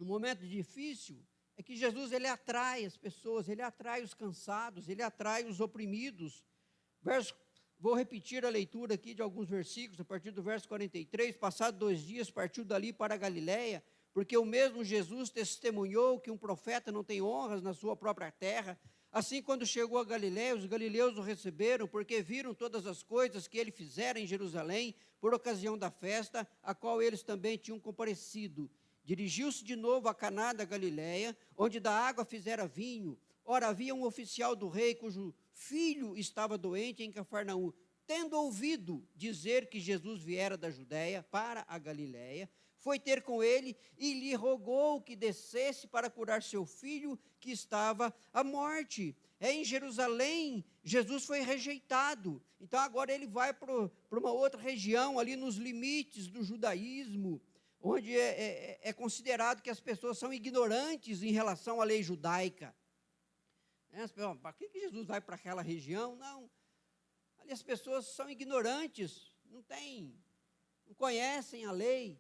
no 0.04 0.10
momento 0.10 0.46
difícil, 0.46 1.26
é 1.56 1.64
que 1.64 1.78
Jesus 1.78 2.12
ele 2.12 2.28
atrai 2.28 2.84
as 2.84 2.98
pessoas, 2.98 3.48
ele 3.48 3.62
atrai 3.62 4.04
os 4.04 4.14
cansados, 4.14 4.90
ele 4.90 5.02
atrai 5.02 5.46
os 5.46 5.62
oprimidos. 5.62 6.44
Verso, 7.02 7.34
vou 7.80 7.94
repetir 7.94 8.46
a 8.46 8.50
leitura 8.50 8.96
aqui 8.96 9.14
de 9.14 9.22
alguns 9.22 9.50
versículos, 9.50 10.02
a 10.02 10.04
partir 10.04 10.32
do 10.32 10.44
verso 10.44 10.68
43. 10.68 11.38
Passados 11.38 11.80
dois 11.80 12.02
dias, 12.02 12.30
partiu 12.30 12.66
dali 12.66 12.92
para 12.92 13.14
a 13.14 13.18
Galiléia, 13.18 13.82
porque 14.14 14.36
o 14.36 14.44
mesmo 14.44 14.84
Jesus 14.84 15.30
testemunhou 15.30 16.20
que 16.20 16.30
um 16.30 16.38
profeta 16.38 16.92
não 16.92 17.04
tem 17.04 17.22
honras 17.22 17.62
na 17.62 17.74
sua 17.74 17.96
própria 17.96 18.30
terra. 18.30 18.78
Assim, 19.10 19.42
quando 19.42 19.66
chegou 19.66 20.00
a 20.00 20.04
Galiléia, 20.04 20.56
os 20.56 20.66
galileus 20.66 21.18
o 21.18 21.22
receberam, 21.22 21.88
porque 21.88 22.22
viram 22.22 22.54
todas 22.54 22.86
as 22.86 23.04
coisas 23.04 23.48
que 23.48 23.58
ele 23.58 23.72
fizera 23.72 24.20
em 24.20 24.28
Jerusalém, 24.28 24.96
por 25.22 25.34
ocasião 25.34 25.78
da 25.78 25.90
festa, 25.90 26.46
a 26.62 26.76
qual 26.76 27.02
eles 27.02 27.24
também 27.24 27.58
tinham 27.58 27.80
comparecido. 27.80 28.70
Dirigiu-se 29.04 29.64
de 29.64 29.76
novo 29.76 30.08
a 30.08 30.14
Caná 30.14 30.54
da 30.54 30.64
Galiléia, 30.64 31.36
onde 31.58 31.80
da 31.80 31.92
água 31.92 32.24
fizera 32.24 32.68
vinho. 32.68 33.18
Ora, 33.46 33.68
havia 33.68 33.94
um 33.94 34.04
oficial 34.04 34.56
do 34.56 34.70
rei, 34.70 34.96
cujo 34.96 35.34
filho 35.52 36.16
estava 36.18 36.58
doente 36.58 37.04
em 37.04 37.12
Cafarnaum. 37.12 37.74
Tendo 38.08 38.38
ouvido 38.38 39.06
dizer 39.16 39.68
que 39.68 39.80
Jesus 39.80 40.22
viera 40.22 40.58
da 40.58 40.70
Judéia 40.70 41.24
para 41.24 41.66
a 41.68 41.78
Galiléia, 41.78 42.50
foi 42.78 43.00
ter 43.00 43.22
com 43.22 43.42
ele 43.42 43.78
e 43.98 44.14
lhe 44.14 44.36
rogou 44.36 45.02
que 45.02 45.16
descesse 45.16 45.88
para 45.88 46.10
curar 46.10 46.44
seu 46.44 46.66
filho 46.66 47.18
que 47.40 47.52
estava 47.52 48.14
à 48.34 48.44
morte. 48.44 49.16
É 49.40 49.52
em 49.54 49.64
Jerusalém, 49.64 50.66
Jesus 50.84 51.26
foi 51.26 51.42
rejeitado. 51.42 52.42
Então 52.60 52.80
agora 52.80 53.12
ele 53.14 53.28
vai 53.28 53.54
para 53.54 53.90
uma 54.12 54.32
outra 54.32 54.62
região, 54.62 55.18
ali 55.18 55.36
nos 55.36 55.56
limites 55.56 56.28
do 56.28 56.44
judaísmo, 56.44 57.42
onde 57.86 58.18
é, 58.18 58.30
é, 58.42 58.80
é 58.82 58.94
considerado 58.94 59.62
que 59.62 59.70
as 59.70 59.82
pessoas 59.82 60.18
são 60.18 60.34
ignorantes 60.34 61.22
em 61.22 61.32
relação 61.32 61.82
à 61.82 61.84
lei 61.84 62.02
judaica. 62.02 62.74
É, 63.92 64.08
para 64.42 64.54
que 64.54 64.70
Jesus 64.80 65.06
vai 65.06 65.20
para 65.20 65.36
aquela 65.36 65.62
região? 65.62 66.16
Não. 66.16 66.50
Ali 67.40 67.52
as 67.52 67.62
pessoas 67.62 68.08
são 68.08 68.30
ignorantes, 68.30 69.36
não 69.52 69.62
têm, 69.62 70.18
não 70.88 70.96
conhecem 70.96 71.66
a 71.66 71.72
lei. 71.72 72.18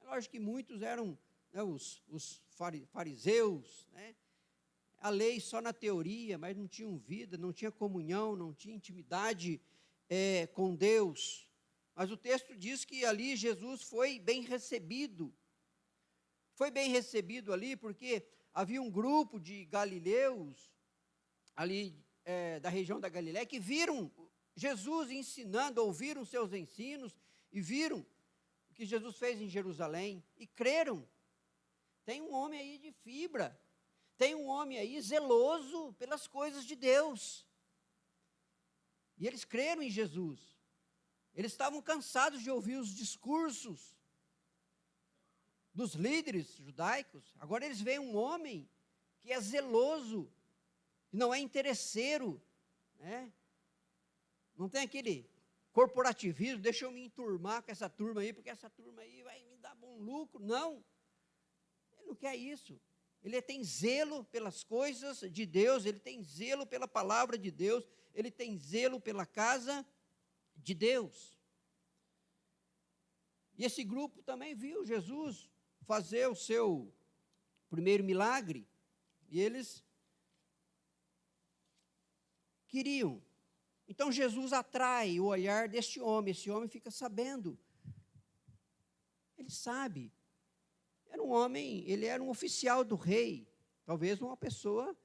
É 0.00 0.06
lógico 0.06 0.32
que 0.32 0.40
muitos 0.40 0.80
eram 0.80 1.18
né, 1.52 1.62
os, 1.62 2.02
os 2.08 2.42
fariseus, 2.90 3.86
né? 3.92 4.16
a 4.98 5.10
lei 5.10 5.38
só 5.38 5.60
na 5.60 5.74
teoria, 5.74 6.38
mas 6.38 6.56
não 6.56 6.66
tinham 6.66 6.96
vida, 6.96 7.36
não 7.36 7.52
tinha 7.52 7.70
comunhão, 7.70 8.34
não 8.34 8.54
tinha 8.54 8.74
intimidade 8.74 9.60
é, 10.08 10.46
com 10.46 10.74
Deus. 10.74 11.46
Mas 11.94 12.10
o 12.10 12.16
texto 12.16 12.56
diz 12.56 12.84
que 12.84 13.04
ali 13.04 13.36
Jesus 13.36 13.82
foi 13.82 14.18
bem 14.18 14.42
recebido. 14.42 15.32
Foi 16.54 16.70
bem 16.70 16.90
recebido 16.90 17.52
ali 17.52 17.76
porque 17.76 18.26
havia 18.52 18.82
um 18.82 18.90
grupo 18.90 19.38
de 19.38 19.64
galileus 19.66 20.72
ali 21.54 21.96
é, 22.24 22.58
da 22.60 22.68
região 22.68 22.98
da 22.98 23.08
Galiléia 23.08 23.46
que 23.46 23.60
viram 23.60 24.10
Jesus 24.56 25.10
ensinando, 25.10 25.82
ouviram 25.82 26.24
seus 26.24 26.52
ensinos 26.52 27.16
e 27.52 27.60
viram 27.60 28.06
o 28.70 28.74
que 28.74 28.86
Jesus 28.86 29.16
fez 29.16 29.40
em 29.40 29.48
Jerusalém 29.48 30.24
e 30.36 30.46
creram. 30.46 31.08
Tem 32.04 32.20
um 32.20 32.32
homem 32.32 32.60
aí 32.60 32.78
de 32.78 32.92
fibra, 32.92 33.58
tem 34.16 34.34
um 34.34 34.46
homem 34.46 34.78
aí 34.78 35.00
zeloso 35.00 35.92
pelas 35.94 36.26
coisas 36.26 36.64
de 36.64 36.76
Deus. 36.76 37.46
E 39.16 39.26
eles 39.26 39.44
creram 39.44 39.82
em 39.82 39.90
Jesus. 39.90 40.53
Eles 41.34 41.52
estavam 41.52 41.82
cansados 41.82 42.42
de 42.42 42.50
ouvir 42.50 42.76
os 42.76 42.94
discursos 42.94 43.96
dos 45.74 45.94
líderes 45.94 46.54
judaicos. 46.56 47.34
Agora 47.40 47.64
eles 47.64 47.80
veem 47.80 47.98
um 47.98 48.16
homem 48.16 48.68
que 49.20 49.32
é 49.32 49.40
zeloso, 49.40 50.30
que 51.08 51.16
não 51.16 51.34
é 51.34 51.38
interesseiro, 51.40 52.40
né? 53.00 53.32
Não 54.56 54.68
tem 54.68 54.82
aquele 54.82 55.28
corporativismo, 55.72 56.62
deixa 56.62 56.84
eu 56.84 56.92
me 56.92 57.04
enturmar 57.04 57.62
com 57.62 57.72
essa 57.72 57.88
turma 57.88 58.20
aí, 58.20 58.32
porque 58.32 58.48
essa 58.48 58.70
turma 58.70 59.02
aí 59.02 59.22
vai 59.24 59.42
me 59.46 59.56
dar 59.56 59.74
bom 59.74 59.98
lucro. 59.98 60.40
Não. 60.40 60.84
Ele 61.92 62.06
não 62.06 62.14
quer 62.14 62.36
isso. 62.36 62.80
Ele 63.24 63.42
tem 63.42 63.64
zelo 63.64 64.22
pelas 64.26 64.62
coisas 64.62 65.20
de 65.32 65.44
Deus, 65.44 65.84
ele 65.84 65.98
tem 65.98 66.22
zelo 66.22 66.64
pela 66.64 66.86
palavra 66.86 67.36
de 67.36 67.50
Deus, 67.50 67.88
ele 68.14 68.30
tem 68.30 68.56
zelo 68.56 69.00
pela 69.00 69.26
casa 69.26 69.84
de 70.64 70.74
Deus. 70.74 71.38
E 73.56 73.64
esse 73.64 73.84
grupo 73.84 74.22
também 74.22 74.54
viu 74.54 74.84
Jesus 74.84 75.48
fazer 75.82 76.26
o 76.26 76.34
seu 76.34 76.92
primeiro 77.68 78.02
milagre, 78.02 78.66
e 79.28 79.40
eles 79.40 79.84
queriam. 82.66 83.22
Então 83.86 84.10
Jesus 84.10 84.52
atrai 84.52 85.20
o 85.20 85.26
olhar 85.26 85.68
deste 85.68 86.00
homem, 86.00 86.32
esse 86.32 86.50
homem 86.50 86.68
fica 86.68 86.90
sabendo. 86.90 87.58
Ele 89.36 89.50
sabe. 89.50 90.12
Era 91.06 91.22
um 91.22 91.30
homem, 91.30 91.84
ele 91.88 92.06
era 92.06 92.22
um 92.22 92.30
oficial 92.30 92.82
do 92.82 92.96
rei, 92.96 93.46
talvez 93.84 94.20
uma 94.20 94.36
pessoa 94.36 94.96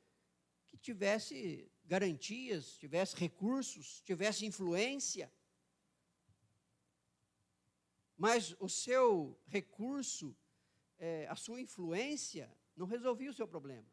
que 0.70 0.78
tivesse 0.78 1.70
garantias, 1.86 2.78
tivesse 2.78 3.16
recursos, 3.16 4.02
tivesse 4.02 4.46
influência. 4.46 5.32
Mas 8.20 8.54
o 8.60 8.68
seu 8.68 9.40
recurso, 9.48 10.36
é, 10.98 11.26
a 11.30 11.38
sua 11.38 11.62
influência, 11.62 12.54
não 12.76 12.86
resolvia 12.86 13.32
o 13.32 13.34
seu 13.34 13.48
problema. 13.48 13.90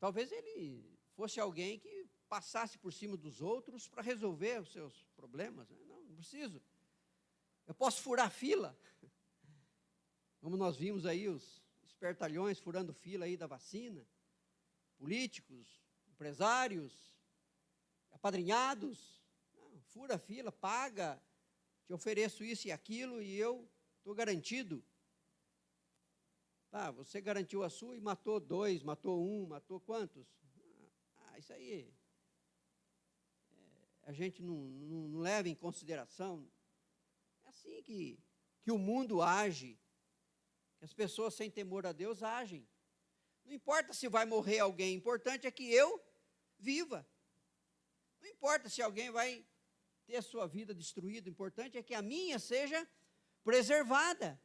Talvez 0.00 0.32
ele 0.32 0.98
fosse 1.14 1.38
alguém 1.38 1.78
que 1.78 2.10
passasse 2.28 2.78
por 2.78 2.92
cima 2.92 3.16
dos 3.16 3.40
outros 3.40 3.86
para 3.86 4.02
resolver 4.02 4.60
os 4.60 4.72
seus 4.72 5.04
problemas. 5.14 5.70
Né? 5.70 5.78
Não, 5.86 6.02
não 6.02 6.16
preciso. 6.16 6.60
Eu 7.64 7.74
posso 7.74 8.02
furar 8.02 8.28
fila. 8.28 8.76
Como 10.40 10.56
nós 10.56 10.76
vimos 10.76 11.06
aí 11.06 11.28
os 11.28 11.62
espertalhões 11.84 12.58
furando 12.58 12.92
fila 12.92 13.26
aí 13.26 13.36
da 13.36 13.46
vacina, 13.46 14.04
políticos, 14.98 15.80
empresários, 16.08 17.16
apadrinhados, 18.10 19.21
fura 19.92 20.18
fila, 20.18 20.50
paga, 20.50 21.22
te 21.86 21.92
ofereço 21.92 22.42
isso 22.42 22.66
e 22.66 22.72
aquilo 22.72 23.20
e 23.20 23.36
eu 23.36 23.68
estou 23.98 24.14
garantido. 24.14 24.82
Tá, 26.70 26.90
você 26.90 27.20
garantiu 27.20 27.62
a 27.62 27.68
sua 27.68 27.94
e 27.94 28.00
matou 28.00 28.40
dois, 28.40 28.82
matou 28.82 29.22
um, 29.22 29.46
matou 29.46 29.78
quantos? 29.78 30.26
Ah, 31.18 31.38
isso 31.38 31.52
aí 31.52 31.70
é, 31.70 31.92
a 34.04 34.12
gente 34.12 34.42
não, 34.42 34.56
não, 34.56 35.08
não, 35.08 35.20
leva 35.20 35.50
em 35.50 35.54
consideração. 35.54 36.50
É 37.44 37.50
assim 37.50 37.82
que, 37.82 38.18
que 38.62 38.72
o 38.72 38.78
mundo 38.78 39.20
age, 39.20 39.78
que 40.78 40.84
as 40.86 40.94
pessoas 40.94 41.34
sem 41.34 41.50
temor 41.50 41.86
a 41.86 41.92
Deus 41.92 42.22
agem. 42.22 42.66
Não 43.44 43.52
importa 43.52 43.92
se 43.92 44.08
vai 44.08 44.24
morrer 44.24 44.60
alguém, 44.60 44.96
o 44.96 44.98
importante 44.98 45.46
é 45.46 45.50
que 45.50 45.70
eu 45.70 46.02
viva. 46.58 47.06
Não 48.18 48.30
importa 48.30 48.70
se 48.70 48.80
alguém 48.80 49.10
vai 49.10 49.44
ter 50.06 50.16
a 50.16 50.22
sua 50.22 50.46
vida 50.46 50.74
destruída, 50.74 51.28
o 51.28 51.32
importante 51.32 51.78
é 51.78 51.82
que 51.82 51.94
a 51.94 52.02
minha 52.02 52.38
seja 52.38 52.88
preservada. 53.44 54.40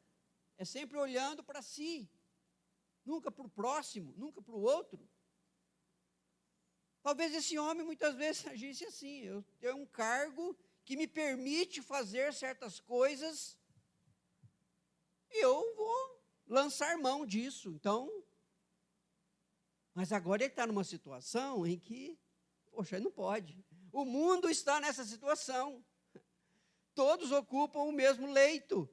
É 0.58 0.66
sempre 0.66 0.98
olhando 0.98 1.44
para 1.44 1.62
si 1.62 2.10
nunca 3.08 3.32
para 3.32 3.46
o 3.46 3.50
próximo, 3.50 4.14
nunca 4.18 4.42
para 4.42 4.54
o 4.54 4.62
outro. 4.62 5.10
Talvez 7.02 7.34
esse 7.34 7.58
homem 7.58 7.86
muitas 7.86 8.14
vezes 8.16 8.46
agisse 8.54 8.86
assim: 8.86 9.22
eu 9.22 9.42
tenho 9.60 9.78
um 9.78 9.86
cargo 9.86 10.58
que 10.84 10.98
me 10.98 11.08
permite 11.08 11.82
fazer 11.82 12.34
certas 12.34 12.80
coisas 12.80 13.58
e 15.30 15.44
eu 15.44 15.76
vou 15.76 16.22
lançar 16.46 16.98
mão 16.98 17.26
disso. 17.26 17.70
Então, 17.72 18.10
mas 19.94 20.12
agora 20.12 20.44
ele 20.44 20.52
está 20.52 20.68
numa 20.68 20.84
situação 20.84 21.66
em 21.66 21.80
que, 21.80 22.20
poxa, 22.72 22.98
ele 22.98 23.06
não 23.06 23.12
pode. 23.12 23.66
O 23.98 24.06
mundo 24.06 24.48
está 24.48 24.80
nessa 24.80 25.04
situação. 25.04 25.84
Todos 26.94 27.32
ocupam 27.32 27.80
o 27.80 27.92
mesmo 27.92 28.28
leito. 28.32 28.88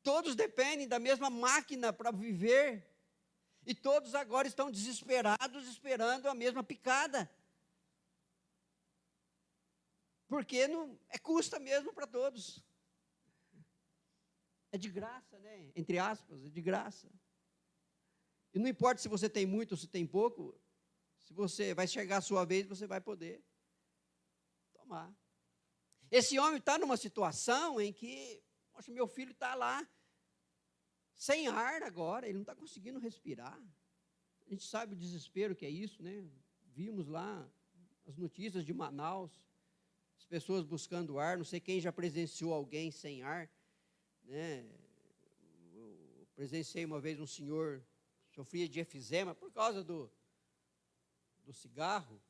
Todos 0.00 0.36
dependem 0.36 0.86
da 0.86 1.00
mesma 1.00 1.28
máquina 1.28 1.92
para 1.92 2.12
viver. 2.12 2.88
E 3.66 3.74
todos 3.74 4.14
agora 4.14 4.46
estão 4.46 4.70
desesperados, 4.70 5.66
esperando 5.66 6.28
a 6.28 6.34
mesma 6.36 6.62
picada. 6.62 7.28
Porque 10.28 10.68
não, 10.68 10.96
é 11.08 11.18
custa 11.18 11.58
mesmo 11.58 11.92
para 11.92 12.06
todos. 12.06 12.64
É 14.70 14.78
de 14.78 14.88
graça, 14.88 15.36
né? 15.40 15.72
Entre 15.74 15.98
aspas, 15.98 16.44
é 16.44 16.48
de 16.48 16.62
graça. 16.62 17.10
E 18.54 18.60
não 18.60 18.68
importa 18.68 19.02
se 19.02 19.08
você 19.08 19.28
tem 19.28 19.46
muito 19.46 19.72
ou 19.72 19.76
se 19.76 19.88
tem 19.88 20.06
pouco, 20.06 20.56
se 21.18 21.32
você 21.32 21.74
vai 21.74 21.88
chegar 21.88 22.18
a 22.18 22.28
sua 22.28 22.44
vez, 22.44 22.68
você 22.68 22.86
vai 22.86 23.00
poder 23.00 23.42
Esse 26.10 26.38
homem 26.38 26.58
está 26.58 26.78
numa 26.78 26.96
situação 26.96 27.80
em 27.80 27.92
que, 27.92 28.42
poxa, 28.72 28.92
meu 28.92 29.08
filho 29.08 29.32
está 29.32 29.54
lá 29.54 29.86
sem 31.14 31.48
ar 31.48 31.82
agora, 31.82 32.26
ele 32.26 32.34
não 32.34 32.42
está 32.42 32.54
conseguindo 32.54 32.98
respirar. 32.98 33.58
A 34.46 34.50
gente 34.50 34.64
sabe 34.64 34.92
o 34.92 34.96
desespero 34.96 35.56
que 35.56 35.66
é 35.66 35.70
isso, 35.70 36.02
né? 36.02 36.24
Vimos 36.66 37.08
lá 37.08 37.50
as 38.06 38.16
notícias 38.16 38.64
de 38.64 38.72
Manaus, 38.72 39.32
as 40.18 40.24
pessoas 40.24 40.64
buscando 40.64 41.18
ar. 41.18 41.36
Não 41.36 41.44
sei 41.44 41.58
quem 41.58 41.80
já 41.80 41.90
presenciou 41.90 42.52
alguém 42.52 42.90
sem 42.90 43.22
ar, 43.22 43.50
né? 44.22 44.64
Eu 45.72 46.28
presenciei 46.34 46.84
uma 46.84 47.00
vez 47.00 47.18
um 47.18 47.26
senhor 47.26 47.84
sofria 48.30 48.68
de 48.68 48.78
efizema 48.78 49.34
por 49.34 49.50
causa 49.50 49.82
do, 49.82 50.12
do 51.44 51.52
cigarro 51.52 52.22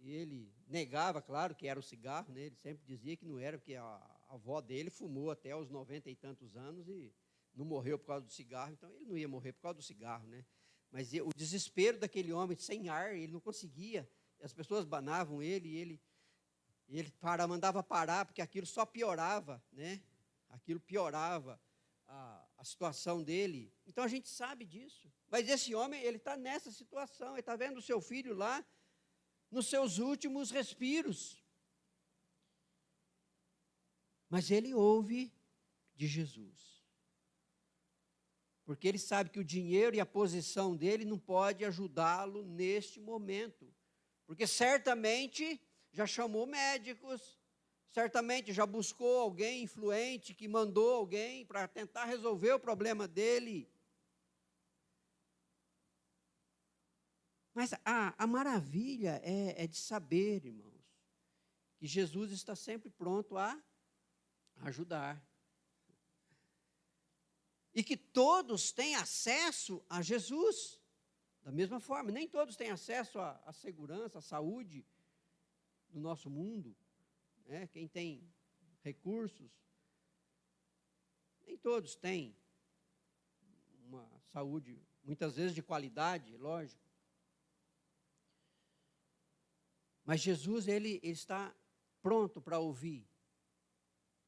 e 0.00 0.12
ele 0.12 0.52
negava, 0.68 1.20
claro, 1.20 1.54
que 1.54 1.66
era 1.66 1.78
o 1.78 1.82
cigarro, 1.82 2.32
né? 2.32 2.42
Ele 2.42 2.56
sempre 2.56 2.84
dizia 2.84 3.16
que 3.16 3.24
não 3.24 3.38
era, 3.38 3.58
porque 3.58 3.74
a, 3.74 4.16
avó 4.28 4.60
dele 4.60 4.90
fumou 4.90 5.30
até 5.30 5.54
os 5.54 5.70
noventa 5.70 6.10
e 6.10 6.16
tantos 6.16 6.56
anos 6.56 6.88
e 6.88 7.12
não 7.54 7.64
morreu 7.64 7.98
por 7.98 8.06
causa 8.06 8.26
do 8.26 8.32
cigarro, 8.32 8.72
então 8.72 8.90
ele 8.92 9.04
não 9.04 9.16
ia 9.16 9.28
morrer 9.28 9.52
por 9.52 9.62
causa 9.62 9.78
do 9.78 9.82
cigarro, 9.82 10.26
né? 10.26 10.44
Mas 10.90 11.12
o 11.12 11.30
desespero 11.34 11.98
daquele 11.98 12.32
homem 12.32 12.56
sem 12.56 12.88
ar, 12.88 13.16
ele 13.16 13.32
não 13.32 13.40
conseguia. 13.40 14.08
As 14.40 14.52
pessoas 14.52 14.84
banavam 14.84 15.42
ele 15.42 15.68
e 15.68 15.76
ele, 15.76 16.00
ele 16.88 17.10
para, 17.20 17.46
mandava 17.46 17.82
parar, 17.82 18.24
porque 18.24 18.42
aquilo 18.42 18.66
só 18.66 18.84
piorava, 18.84 19.62
né? 19.72 20.00
Aquilo 20.48 20.80
piorava 20.80 21.60
a, 22.06 22.46
a 22.58 22.64
situação 22.64 23.22
dele. 23.22 23.72
Então 23.86 24.04
a 24.04 24.08
gente 24.08 24.28
sabe 24.28 24.64
disso. 24.64 25.10
Mas 25.28 25.48
esse 25.48 25.74
homem, 25.74 26.02
ele 26.02 26.18
está 26.18 26.36
nessa 26.36 26.70
situação, 26.70 27.32
ele 27.32 27.40
está 27.40 27.56
vendo 27.56 27.78
o 27.78 27.82
seu 27.82 28.00
filho 28.00 28.34
lá, 28.34 28.64
nos 29.50 29.66
seus 29.66 29.98
últimos 29.98 30.50
respiros. 30.50 31.42
Mas 34.28 34.50
ele 34.50 34.74
ouve 34.74 35.32
de 35.94 36.06
Jesus. 36.06 36.84
Porque 38.64 38.88
ele 38.88 38.98
sabe 38.98 39.30
que 39.30 39.38
o 39.38 39.44
dinheiro 39.44 39.94
e 39.94 40.00
a 40.00 40.06
posição 40.06 40.76
dele 40.76 41.04
não 41.04 41.18
pode 41.18 41.64
ajudá-lo 41.64 42.44
neste 42.44 42.98
momento. 42.98 43.72
Porque 44.26 44.46
certamente 44.46 45.60
já 45.92 46.04
chamou 46.04 46.46
médicos, 46.46 47.38
certamente 47.88 48.52
já 48.52 48.66
buscou 48.66 49.20
alguém 49.20 49.62
influente 49.62 50.34
que 50.34 50.48
mandou 50.48 50.94
alguém 50.94 51.46
para 51.46 51.68
tentar 51.68 52.06
resolver 52.06 52.52
o 52.52 52.60
problema 52.60 53.06
dele. 53.06 53.70
Mas 57.56 57.72
a, 57.86 58.14
a 58.22 58.26
maravilha 58.26 59.18
é, 59.24 59.64
é 59.64 59.66
de 59.66 59.78
saber, 59.78 60.44
irmãos, 60.44 60.84
que 61.78 61.86
Jesus 61.86 62.30
está 62.30 62.54
sempre 62.54 62.90
pronto 62.90 63.38
a 63.38 63.58
ajudar 64.56 65.26
e 67.72 67.82
que 67.82 67.96
todos 67.96 68.72
têm 68.72 68.94
acesso 68.94 69.82
a 69.88 70.02
Jesus. 70.02 70.78
Da 71.42 71.50
mesma 71.50 71.80
forma, 71.80 72.10
nem 72.10 72.28
todos 72.28 72.56
têm 72.56 72.70
acesso 72.70 73.18
à, 73.18 73.50
segurança, 73.54 74.18
à 74.18 74.20
saúde 74.20 74.86
no 75.88 75.98
nosso 75.98 76.28
mundo. 76.28 76.76
Né? 77.46 77.66
Quem 77.68 77.88
tem 77.88 78.30
recursos, 78.82 79.50
nem 81.46 81.56
todos 81.56 81.96
têm 81.96 82.36
uma 83.86 84.06
saúde, 84.26 84.78
muitas 85.02 85.36
vezes 85.36 85.54
de 85.54 85.62
qualidade, 85.62 86.36
lógico. 86.36 86.85
Mas 90.06 90.20
Jesus, 90.20 90.68
ele, 90.68 91.00
ele 91.02 91.12
está 91.12 91.52
pronto 92.00 92.40
para 92.40 92.60
ouvir 92.60 93.04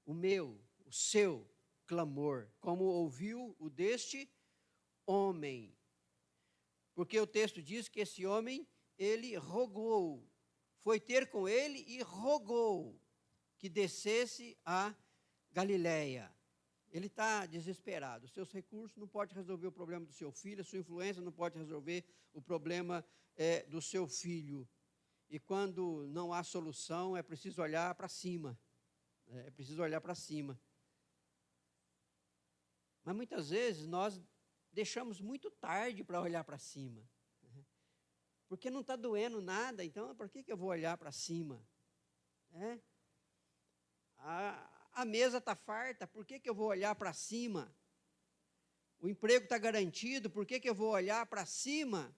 o 0.05 0.13
meu, 0.13 0.61
o 0.85 0.93
seu 0.93 1.49
clamor, 1.87 2.51
como 2.61 2.83
ouviu 2.83 3.55
o 3.61 3.71
deste 3.71 4.29
homem. 5.07 5.73
Porque 6.95 7.21
o 7.21 7.27
texto 7.27 7.63
diz 7.63 7.89
que 7.89 8.01
esse 8.01 8.27
homem, 8.27 8.67
ele 8.99 9.37
rogou, 9.37 10.29
foi 10.81 10.99
ter 10.99 11.31
com 11.31 11.49
ele 11.49 11.85
e 11.87 12.03
rogou 12.03 13.01
que 13.57 13.69
descesse 13.69 14.59
a 14.65 14.93
Galiléia. 15.53 16.35
Ele 16.91 17.07
está 17.07 17.47
desesperado. 17.47 18.27
Seus 18.27 18.51
recursos 18.51 18.97
não 18.97 19.07
podem 19.07 19.37
resolver 19.37 19.69
o 19.69 19.73
problema 19.73 20.05
do 20.05 20.13
seu 20.13 20.33
filho, 20.33 20.63
a 20.63 20.65
sua 20.65 20.81
influência 20.81 21.23
não 21.23 21.31
pode 21.31 21.57
resolver 21.57 22.05
o 22.33 22.43
problema 22.43 23.05
é, 23.37 23.63
do 23.67 23.81
seu 23.81 24.09
filho. 24.09 24.69
E 25.29 25.39
quando 25.39 26.07
não 26.09 26.33
há 26.33 26.43
solução, 26.43 27.17
é 27.17 27.23
preciso 27.23 27.61
olhar 27.61 27.95
para 27.95 28.09
cima. 28.09 28.59
É, 29.27 29.49
é 29.49 29.51
preciso 29.51 29.83
olhar 29.83 30.01
para 30.01 30.15
cima. 30.15 30.59
Mas 33.05 33.15
muitas 33.15 33.51
vezes 33.51 33.87
nós 33.87 34.21
deixamos 34.73 35.21
muito 35.21 35.51
tarde 35.51 36.03
para 36.03 36.21
olhar 36.21 36.45
para 36.45 36.59
cima. 36.59 37.03
Porque 38.49 38.71
não 38.71 38.81
está 38.81 38.97
doendo 38.97 39.43
nada, 39.43 39.85
então 39.85 40.15
por 40.17 40.29
que, 40.31 40.43
que 40.43 40.51
eu 40.51 40.57
vou 40.57 40.71
olhar 40.71 40.97
para 40.97 41.13
cima? 41.13 41.63
É? 42.53 42.79
A, 44.17 44.91
a 44.93 45.05
mesa 45.05 45.37
está 45.37 45.55
farta, 45.55 46.07
por 46.07 46.25
que, 46.25 46.41
que 46.41 46.49
eu 46.49 46.55
vou 46.55 46.69
olhar 46.69 46.95
para 46.95 47.13
cima? 47.13 47.75
O 48.99 49.09
emprego 49.09 49.45
está 49.45 49.59
garantido, 49.59 50.31
por 50.31 50.47
que, 50.47 50.59
que 50.59 50.69
eu 50.69 50.75
vou 50.75 50.91
olhar 50.91 51.25
para 51.27 51.45
cima? 51.45 52.17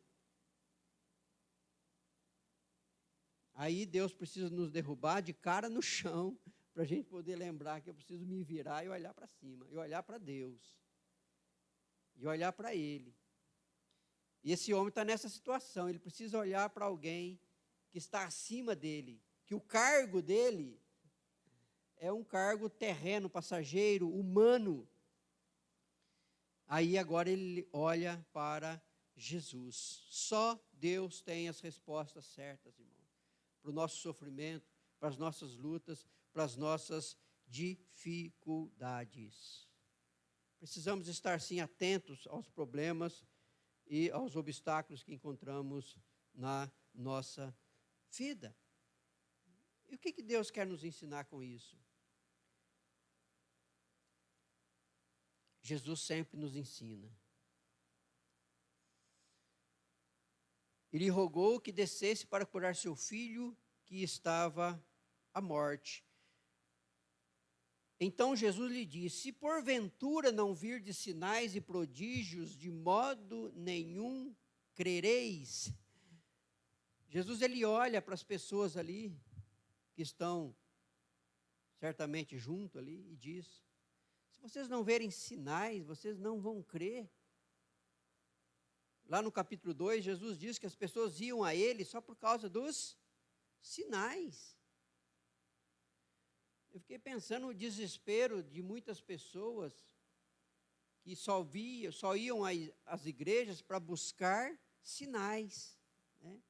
Aí 3.61 3.85
Deus 3.85 4.15
precisa 4.15 4.49
nos 4.49 4.71
derrubar 4.71 5.21
de 5.21 5.35
cara 5.35 5.69
no 5.69 5.83
chão, 5.83 6.35
para 6.73 6.83
a 6.83 6.87
gente 6.87 7.07
poder 7.11 7.37
lembrar 7.37 7.83
que 7.83 7.91
eu 7.91 7.95
preciso 7.95 8.25
me 8.25 8.43
virar 8.43 8.83
e 8.87 8.89
olhar 8.89 9.13
para 9.13 9.27
cima, 9.27 9.67
e 9.69 9.77
olhar 9.77 10.03
para 10.03 10.17
Deus, 10.17 10.81
e 12.17 12.27
olhar 12.27 12.53
para 12.55 12.75
Ele. 12.75 13.15
E 14.43 14.51
esse 14.51 14.73
homem 14.73 14.89
está 14.89 15.05
nessa 15.05 15.29
situação, 15.29 15.91
ele 15.91 15.99
precisa 15.99 16.39
olhar 16.39 16.71
para 16.71 16.87
alguém 16.87 17.39
que 17.91 17.99
está 17.99 18.25
acima 18.25 18.75
dele, 18.75 19.23
que 19.45 19.55
o 19.55 19.61
cargo 19.61 20.23
dele 20.23 20.81
é 21.99 22.11
um 22.11 22.25
cargo 22.25 22.71
terreno, 22.71 23.29
passageiro, 23.29 24.09
humano. 24.09 24.89
Aí 26.67 26.97
agora 26.97 27.29
ele 27.29 27.69
olha 27.75 28.27
para 28.33 28.83
Jesus. 29.15 30.07
Só 30.09 30.59
Deus 30.73 31.21
tem 31.21 31.47
as 31.47 31.61
respostas 31.61 32.25
certas, 32.25 32.79
irmão, 32.79 33.00
para 33.61 33.71
o 33.71 33.75
nosso 33.75 33.99
sofrimento, 33.99 34.69
para 34.99 35.09
as 35.09 35.17
nossas 35.17 35.57
lutas, 35.57 36.07
para 36.33 36.45
as 36.45 36.57
nossas 36.57 37.17
dificuldades. 37.47 39.69
Precisamos 40.59 41.09
estar 41.09 41.41
sim 41.41 41.61
atentos 41.61 42.27
aos 42.27 42.49
problemas 42.49 43.25
e 43.87 44.11
aos 44.11 44.37
obstáculos 44.37 45.03
que 45.03 45.13
encontramos 45.13 45.99
na 46.35 46.71
nossa 46.95 47.55
vida. 48.11 48.57
E 49.89 49.95
o 49.95 49.99
que, 49.99 50.13
que 50.13 50.23
Deus 50.23 50.51
quer 50.51 50.67
nos 50.67 50.85
ensinar 50.85 51.25
com 51.25 51.43
isso? 51.43 51.79
Jesus 55.63 56.01
sempre 56.01 56.39
nos 56.39 56.57
ensina. 56.57 57.11
Ele 60.93 61.09
rogou 61.09 61.61
que 61.61 61.71
descesse 61.71 62.27
para 62.27 62.45
curar 62.45 62.75
seu 62.75 62.97
filho 62.97 63.57
que 63.85 64.03
estava 64.03 64.83
à 65.33 65.41
morte. 65.41 66.05
Então 67.99 68.35
Jesus 68.35 68.73
lhe 68.73 68.85
disse: 68.85 69.23
Se 69.23 69.33
porventura 69.33 70.33
não 70.33 70.55
vir 70.55 70.81
de 70.81 70.93
sinais 70.93 71.55
e 71.55 71.61
prodígios, 71.61 72.57
de 72.57 72.71
modo 72.71 73.53
nenhum 73.55 74.35
crereis. 74.75 75.73
Jesus 77.09 77.43
ele 77.43 77.65
olha 77.65 78.01
para 78.01 78.15
as 78.15 78.23
pessoas 78.23 78.77
ali 78.77 79.15
que 79.93 80.03
estão 80.03 80.57
certamente 81.79 82.39
junto 82.39 82.79
ali 82.79 83.13
e 83.13 83.17
diz: 83.17 83.63
se 84.41 84.49
vocês 84.49 84.69
não 84.71 84.83
verem 84.83 85.11
sinais, 85.11 85.85
vocês 85.85 86.19
não 86.19 86.41
vão 86.41 86.63
crer. 86.63 87.11
Lá 89.11 89.21
no 89.21 89.33
capítulo 89.33 89.75
2, 89.75 90.05
Jesus 90.05 90.39
diz 90.39 90.57
que 90.57 90.67
as 90.67 90.77
pessoas 90.77 91.21
iam 91.21 91.43
a 91.43 91.53
ele 91.53 91.85
só 91.85 92.01
por 92.01 92.15
causa 92.15 92.49
dos 92.49 92.97
sinais. 93.61 94.57
Eu 96.71 96.79
fiquei 96.79 96.97
pensando 96.97 97.49
no 97.49 97.53
desespero 97.53 98.41
de 98.41 98.63
muitas 98.63 99.01
pessoas 99.01 99.85
que 101.01 101.17
só, 101.17 101.43
via, 101.43 101.91
só 101.91 102.15
iam 102.15 102.43
às 102.87 103.05
igrejas 103.05 103.61
para 103.61 103.81
buscar 103.81 104.57
sinais, 104.81 105.77
né? 106.21 106.41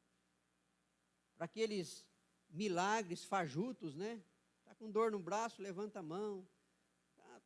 para 1.37 1.47
aqueles 1.47 2.05
milagres 2.51 3.25
fajutos, 3.25 3.97
né? 3.97 4.23
Está 4.59 4.75
com 4.75 4.91
dor 4.91 5.11
no 5.11 5.19
braço, 5.19 5.63
levanta 5.63 6.01
a 6.01 6.03
mão 6.03 6.47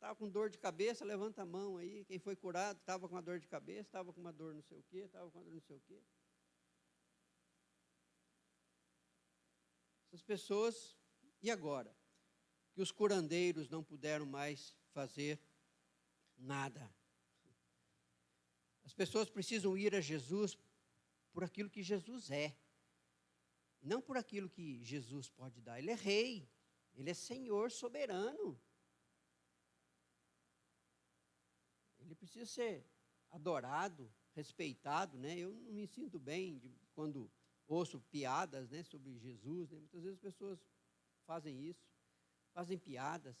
estava 0.05 0.15
com 0.15 0.29
dor 0.29 0.51
de 0.51 0.59
cabeça, 0.59 1.03
levanta 1.03 1.41
a 1.41 1.45
mão 1.47 1.77
aí. 1.77 2.05
Quem 2.05 2.19
foi 2.19 2.35
curado 2.35 2.77
estava 2.77 3.07
com 3.07 3.15
uma 3.15 3.23
dor 3.23 3.39
de 3.39 3.47
cabeça, 3.47 3.89
estava 3.89 4.13
com 4.13 4.21
uma 4.21 4.31
dor 4.31 4.53
não 4.53 4.61
sei 4.61 4.77
o 4.77 4.83
quê, 4.83 4.99
estava 4.99 5.31
com 5.31 5.39
uma 5.39 5.43
dor 5.43 5.53
não 5.53 5.61
sei 5.61 5.77
o 5.77 5.81
quê. 5.81 5.99
Essas 10.05 10.21
pessoas, 10.21 10.95
e 11.41 11.49
agora? 11.49 11.91
Que 12.71 12.83
os 12.83 12.91
curandeiros 12.91 13.67
não 13.67 13.83
puderam 13.83 14.27
mais 14.27 14.77
fazer 14.93 15.41
nada. 16.37 16.93
As 18.83 18.93
pessoas 18.93 19.27
precisam 19.27 19.75
ir 19.75 19.95
a 19.95 20.01
Jesus 20.01 20.55
por 21.33 21.43
aquilo 21.43 21.67
que 21.67 21.81
Jesus 21.81 22.29
é, 22.29 22.55
não 23.81 23.99
por 23.99 24.17
aquilo 24.17 24.47
que 24.47 24.83
Jesus 24.83 25.29
pode 25.29 25.59
dar. 25.61 25.79
Ele 25.79 25.89
é 25.89 25.95
rei, 25.95 26.47
ele 26.93 27.09
é 27.09 27.15
Senhor 27.15 27.71
soberano. 27.71 28.61
Ele 32.05 32.15
precisa 32.15 32.45
ser 32.45 32.85
adorado, 33.31 34.11
respeitado, 34.33 35.17
né? 35.17 35.37
Eu 35.37 35.51
não 35.51 35.73
me 35.73 35.87
sinto 35.87 36.19
bem 36.19 36.57
de, 36.57 36.71
quando 36.93 37.31
ouço 37.67 37.99
piadas, 37.99 38.69
né, 38.69 38.83
sobre 38.83 39.17
Jesus, 39.17 39.71
né? 39.71 39.79
Muitas 39.79 40.03
vezes 40.03 40.17
as 40.17 40.21
pessoas 40.21 40.59
fazem 41.25 41.67
isso, 41.67 41.89
fazem 42.53 42.77
piadas 42.77 43.35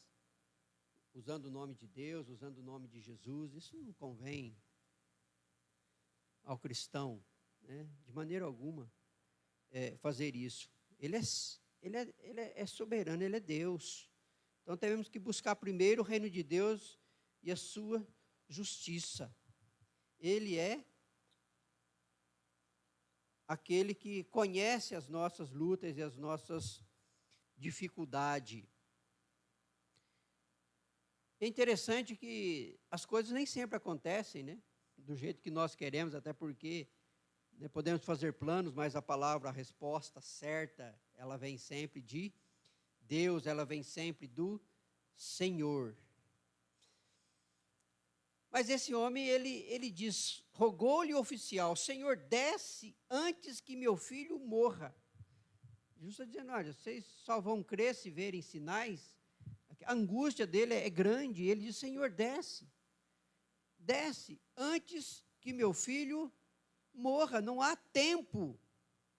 usando 1.13 1.45
o 1.45 1.51
nome 1.51 1.75
de 1.75 1.87
Deus, 1.87 2.27
usando 2.27 2.57
o 2.57 2.63
nome 2.63 2.87
de 2.87 2.99
Jesus. 2.99 3.53
Isso 3.53 3.77
não 3.77 3.93
convém 3.93 4.57
ao 6.43 6.57
cristão, 6.57 7.23
né? 7.61 7.87
De 8.05 8.11
maneira 8.11 8.45
alguma 8.45 8.91
é, 9.71 9.95
fazer 9.97 10.35
isso. 10.35 10.69
Ele 10.99 11.15
é, 11.15 11.21
ele, 11.81 11.97
é, 11.97 12.13
ele 12.19 12.41
é, 12.41 12.61
é 12.61 12.65
soberano, 12.65 13.23
ele 13.23 13.35
é 13.35 13.39
Deus. 13.39 14.09
Então 14.63 14.75
temos 14.75 15.07
que 15.07 15.19
buscar 15.19 15.55
primeiro 15.55 16.01
o 16.01 16.05
reino 16.05 16.29
de 16.29 16.41
Deus 16.41 16.99
e 17.43 17.51
a 17.51 17.55
sua 17.55 18.05
justiça. 18.47 19.33
Ele 20.19 20.57
é 20.57 20.83
aquele 23.47 23.93
que 23.93 24.23
conhece 24.25 24.95
as 24.95 25.07
nossas 25.07 25.51
lutas 25.51 25.97
e 25.97 26.01
as 26.01 26.17
nossas 26.17 26.83
dificuldades. 27.55 28.65
É 31.39 31.47
interessante 31.47 32.15
que 32.15 32.79
as 32.89 33.05
coisas 33.05 33.31
nem 33.31 33.45
sempre 33.45 33.75
acontecem, 33.75 34.41
né? 34.41 34.61
Do 34.97 35.15
jeito 35.15 35.41
que 35.41 35.51
nós 35.51 35.75
queremos, 35.75 36.15
até 36.15 36.33
porque 36.33 36.87
né, 37.57 37.67
podemos 37.67 38.03
fazer 38.03 38.33
planos, 38.33 38.73
mas 38.73 38.95
a 38.95 39.01
palavra, 39.01 39.49
a 39.49 39.51
resposta 39.51 40.21
certa, 40.21 40.97
ela 41.15 41.37
vem 41.37 41.57
sempre 41.57 42.01
de 42.01 42.33
Deus, 43.01 43.45
ela 43.45 43.65
vem 43.65 43.83
sempre 43.83 44.27
do 44.27 44.61
Senhor. 45.15 45.95
Mas 48.55 48.69
esse 48.69 48.95
homem, 48.95 49.27
ele, 49.27 49.65
ele 49.67 49.91
diz: 49.91 50.41
rogou-lhe 50.53 51.13
o 51.13 51.19
oficial, 51.19 51.75
Senhor, 51.75 52.15
desce 52.15 52.95
antes 53.09 53.59
que 53.59 53.75
meu 53.75 53.97
filho 53.97 54.39
morra. 54.39 54.95
Jesus 55.97 56.13
está 56.13 56.23
dizendo: 56.23 56.53
olha, 56.53 56.71
vocês 56.71 57.03
só 57.05 57.41
vão 57.41 57.61
crer 57.61 57.93
se 57.93 58.09
verem 58.09 58.41
sinais. 58.41 59.19
A 59.83 59.91
angústia 59.91 60.47
dele 60.47 60.73
é 60.73 60.89
grande. 60.89 61.43
Ele 61.43 61.65
diz: 61.65 61.75
Senhor, 61.75 62.09
desce. 62.09 62.71
Desce 63.77 64.41
antes 64.55 65.25
que 65.41 65.51
meu 65.51 65.73
filho 65.73 66.31
morra. 66.93 67.41
Não 67.41 67.61
há 67.61 67.75
tempo. 67.75 68.57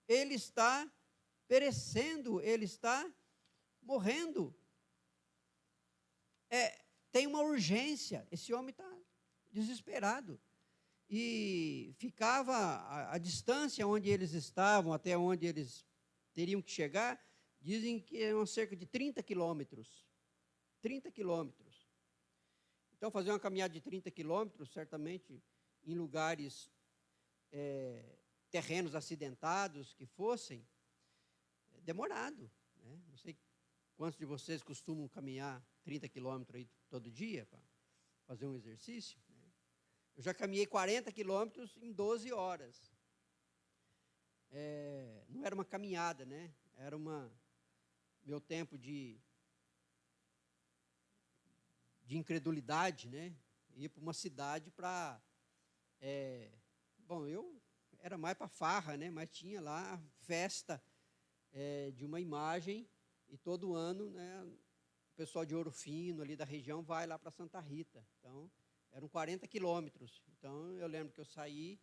Ele 0.09 0.33
está 0.33 0.91
perecendo, 1.47 2.41
ele 2.41 2.65
está 2.65 3.07
morrendo. 3.83 4.59
É, 6.49 6.83
tem 7.13 7.27
uma 7.27 7.43
urgência. 7.43 8.27
Esse 8.31 8.55
homem 8.55 8.71
está 8.71 8.97
desesperado. 9.57 10.39
E 11.09 11.95
ficava 11.99 12.53
a, 12.53 13.15
a, 13.15 13.19
distância 13.19 13.87
onde 13.87 14.11
eles 14.11 14.33
estavam, 14.33 14.93
até 14.93 15.17
onde 15.17 15.47
eles 15.47 15.87
teriam 16.35 16.61
que 16.61 16.71
chegar, 16.71 17.19
dizem 17.61 17.99
que 18.01 18.23
eram 18.23 18.45
cerca 18.45 18.77
de 18.77 18.85
30 18.87 19.23
quilômetros. 19.23 20.05
30 20.83 21.11
quilômetros. 21.11 21.89
Então, 22.97 23.11
fazer 23.11 23.31
uma 23.31 23.41
caminhada 23.41 23.73
de 23.73 23.81
30 23.81 24.11
quilômetros, 24.11 24.73
certamente 24.73 25.43
em 25.85 25.95
lugares, 25.95 26.71
é, 27.53 28.19
terrenos 28.51 28.95
acidentados 28.95 29.95
que 29.95 30.07
fossem, 30.07 30.67
é 31.73 31.81
demorado. 31.81 32.51
Né? 32.83 33.01
Não 33.09 33.17
sei 33.17 33.37
quantos 33.97 34.19
de 34.19 34.25
vocês 34.25 34.63
costumam 34.63 35.09
caminhar 35.09 35.65
30 35.85 36.09
quilômetros 36.09 36.67
todo 36.91 37.11
dia 37.11 37.47
para 37.47 37.61
fazer 38.27 38.47
um 38.47 38.57
exercício. 38.57 39.19
Eu 40.17 40.23
já 40.23 40.33
caminhei 40.33 40.67
40 40.67 41.13
quilômetros 41.13 41.77
em 41.77 41.93
12 41.93 42.33
horas. 42.33 42.91
É, 44.51 45.25
não 45.29 45.45
era 45.45 45.55
uma 45.55 45.65
caminhada, 45.65 46.25
né? 46.25 46.55
Era 46.77 46.97
uma 46.97 47.31
meu 48.25 48.41
tempo 48.41 48.79
de 48.79 49.21
de 52.07 52.17
incredulidade, 52.17 53.09
né? 53.09 53.37
Ia 53.75 53.91
para 53.91 54.01
uma 54.01 54.15
cidade 54.15 54.71
para. 54.71 55.21
É, 56.01 56.51
bom, 56.99 57.27
eu 57.27 57.61
era 57.99 58.17
mais 58.17 58.39
para 58.39 58.49
farra, 58.49 58.97
né? 58.97 59.11
Mas 59.11 59.29
tinha 59.31 59.61
lá 59.61 60.03
festa 60.21 60.83
é, 61.53 61.91
de 61.91 62.07
uma 62.07 62.21
imagem 62.21 62.89
e 63.29 63.37
todo 63.37 63.75
ano, 63.75 64.09
né? 64.11 64.43
O 64.45 65.17
pessoal 65.17 65.45
de 65.45 65.55
Ouro 65.55 65.71
Fino 65.71 66.23
ali 66.23 66.37
da 66.37 66.45
região 66.45 66.83
vai 66.83 67.07
lá 67.07 67.19
para 67.19 67.31
Santa 67.31 67.61
Rita. 67.61 68.07
Então 68.19 68.51
eram 68.97 69.09
40 69.09 69.47
quilômetros. 69.47 70.23
Então 70.33 70.73
eu 70.79 70.87
lembro 70.87 71.13
que 71.13 71.21
eu 71.21 71.25
saí 71.27 71.79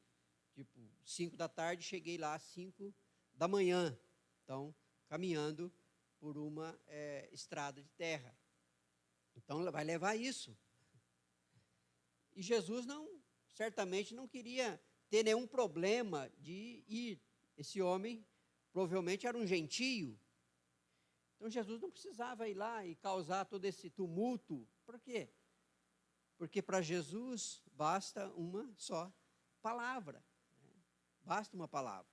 tipo 0.51 0.79
5 1.05 1.37
da 1.37 1.47
tarde, 1.47 1.83
cheguei 1.83 2.17
lá 2.17 2.33
às 2.33 2.41
5 2.41 2.91
da 3.35 3.47
manhã. 3.47 3.95
Então 4.43 4.73
caminhando 5.07 5.71
por 6.19 6.37
uma 6.39 6.75
é, 6.87 7.29
estrada 7.31 7.83
de 7.83 7.89
terra. 7.91 8.35
Então 9.35 9.71
vai 9.71 9.83
levar 9.83 10.15
isso. 10.15 10.57
E 12.35 12.41
Jesus 12.41 12.87
não, 12.87 13.21
certamente 13.49 14.15
não 14.15 14.27
queria 14.27 14.81
ter 15.07 15.23
nenhum 15.23 15.45
problema 15.45 16.31
de 16.39 16.83
ir. 16.87 17.21
Esse 17.55 17.79
homem 17.79 18.25
provavelmente 18.71 19.27
era 19.27 19.37
um 19.37 19.45
gentio. 19.45 20.19
Então 21.35 21.47
Jesus 21.47 21.79
não 21.79 21.91
precisava 21.91 22.49
ir 22.49 22.55
lá 22.55 22.83
e 22.83 22.95
causar 22.95 23.45
todo 23.45 23.65
esse 23.65 23.91
tumulto. 23.91 24.67
Por 24.83 24.99
quê? 24.99 25.29
Porque 26.37 26.61
para 26.61 26.81
Jesus 26.81 27.61
basta 27.71 28.27
uma 28.33 28.73
só 28.77 29.11
palavra. 29.61 30.23
Né? 30.61 30.83
Basta 31.23 31.55
uma 31.55 31.67
palavra. 31.67 32.11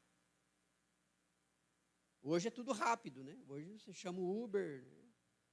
Hoje 2.23 2.49
é 2.49 2.51
tudo 2.51 2.73
rápido, 2.73 3.25
né? 3.25 3.39
Hoje 3.49 3.67
você 3.79 3.95
chama 3.95 4.21
o 4.21 4.45
Uber, 4.45 4.87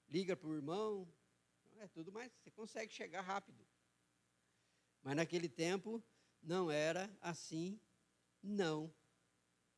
liga 0.10 0.36
para 0.36 0.50
o 0.50 0.56
irmão, 0.56 1.08
é 1.78 1.88
tudo 1.88 2.12
mais, 2.12 2.32
você 2.34 2.52
consegue 2.52 2.94
chegar 2.94 3.22
rápido. 3.22 3.66
Mas 5.02 5.16
naquele 5.16 5.48
tempo 5.48 6.04
não 6.42 6.70
era 6.70 7.10
assim, 7.22 7.80
não. 8.44 8.94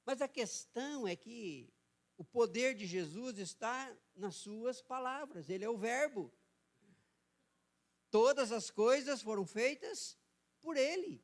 Mas 0.04 0.22
a 0.22 0.28
questão 0.28 1.08
é 1.08 1.16
que 1.16 1.72
o 2.18 2.24
poder 2.24 2.74
de 2.74 2.86
Jesus 2.86 3.38
está 3.38 3.96
nas 4.16 4.36
suas 4.36 4.82
palavras, 4.82 5.50
ele 5.50 5.64
é 5.64 5.70
o 5.70 5.78
Verbo. 5.78 6.34
Todas 8.10 8.52
as 8.52 8.72
coisas 8.72 9.22
foram 9.22 9.46
feitas 9.46 10.18
por 10.62 10.76
ele, 10.76 11.24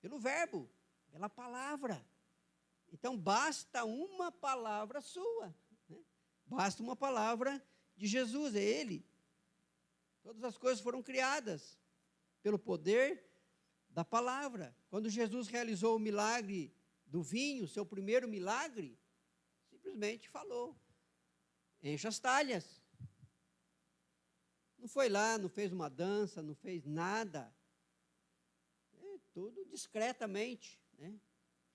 pelo 0.00 0.18
Verbo, 0.18 0.68
pela 1.10 1.28
palavra. 1.28 2.04
Então 2.92 3.16
basta 3.16 3.84
uma 3.84 4.30
palavra 4.30 5.00
sua, 5.00 5.54
né? 5.88 6.04
basta 6.46 6.82
uma 6.82 6.96
palavra 6.96 7.62
de 7.96 8.06
Jesus, 8.06 8.54
é 8.54 8.62
Ele. 8.62 9.04
Todas 10.22 10.44
as 10.44 10.58
coisas 10.58 10.82
foram 10.82 11.02
criadas 11.02 11.78
pelo 12.42 12.58
poder 12.58 13.24
da 13.90 14.04
palavra. 14.04 14.76
Quando 14.90 15.08
Jesus 15.08 15.48
realizou 15.48 15.96
o 15.96 16.00
milagre 16.00 16.74
do 17.06 17.22
vinho, 17.22 17.66
seu 17.66 17.86
primeiro 17.86 18.28
milagre, 18.28 18.98
simplesmente 19.70 20.28
falou: 20.28 20.76
encha 21.82 22.08
as 22.08 22.18
talhas. 22.18 22.75
Não 24.86 24.88
foi 24.88 25.08
lá, 25.08 25.36
não 25.36 25.48
fez 25.48 25.72
uma 25.72 25.90
dança, 25.90 26.40
não 26.40 26.54
fez 26.54 26.86
nada. 26.86 27.52
É, 28.94 29.18
tudo 29.32 29.64
discretamente. 29.64 30.80
Né? 30.96 31.18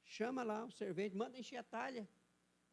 Chama 0.05 0.43
lá 0.43 0.63
o 0.63 0.71
servente, 0.71 1.13
manda 1.13 1.37
encher 1.37 1.57
a 1.57 1.63
talha. 1.63 2.07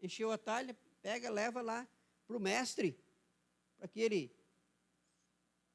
Encheu 0.01 0.31
a 0.31 0.39
talha, 0.39 0.79
pega, 1.03 1.29
leva 1.29 1.61
lá 1.61 1.89
para 2.25 2.37
o 2.37 2.41
mestre 2.41 2.97
para 3.77 3.89
que 3.89 3.99
ele 3.99 4.33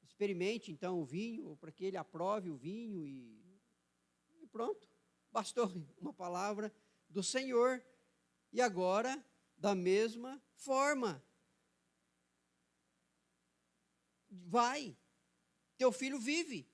experimente 0.02 0.72
então 0.72 0.98
o 0.98 1.04
vinho, 1.04 1.58
para 1.58 1.70
que 1.70 1.84
ele 1.84 1.98
aprove 1.98 2.50
o 2.50 2.56
vinho 2.56 3.06
e, 3.06 3.60
e 4.42 4.48
pronto. 4.48 4.88
Bastou 5.30 5.70
uma 6.00 6.14
palavra 6.14 6.74
do 7.10 7.22
Senhor. 7.22 7.84
E 8.50 8.62
agora, 8.62 9.22
da 9.58 9.76
mesma 9.76 10.42
forma, 10.56 11.22
vai, 14.48 14.98
teu 15.78 15.92
filho 15.92 16.20
vive. 16.20 16.68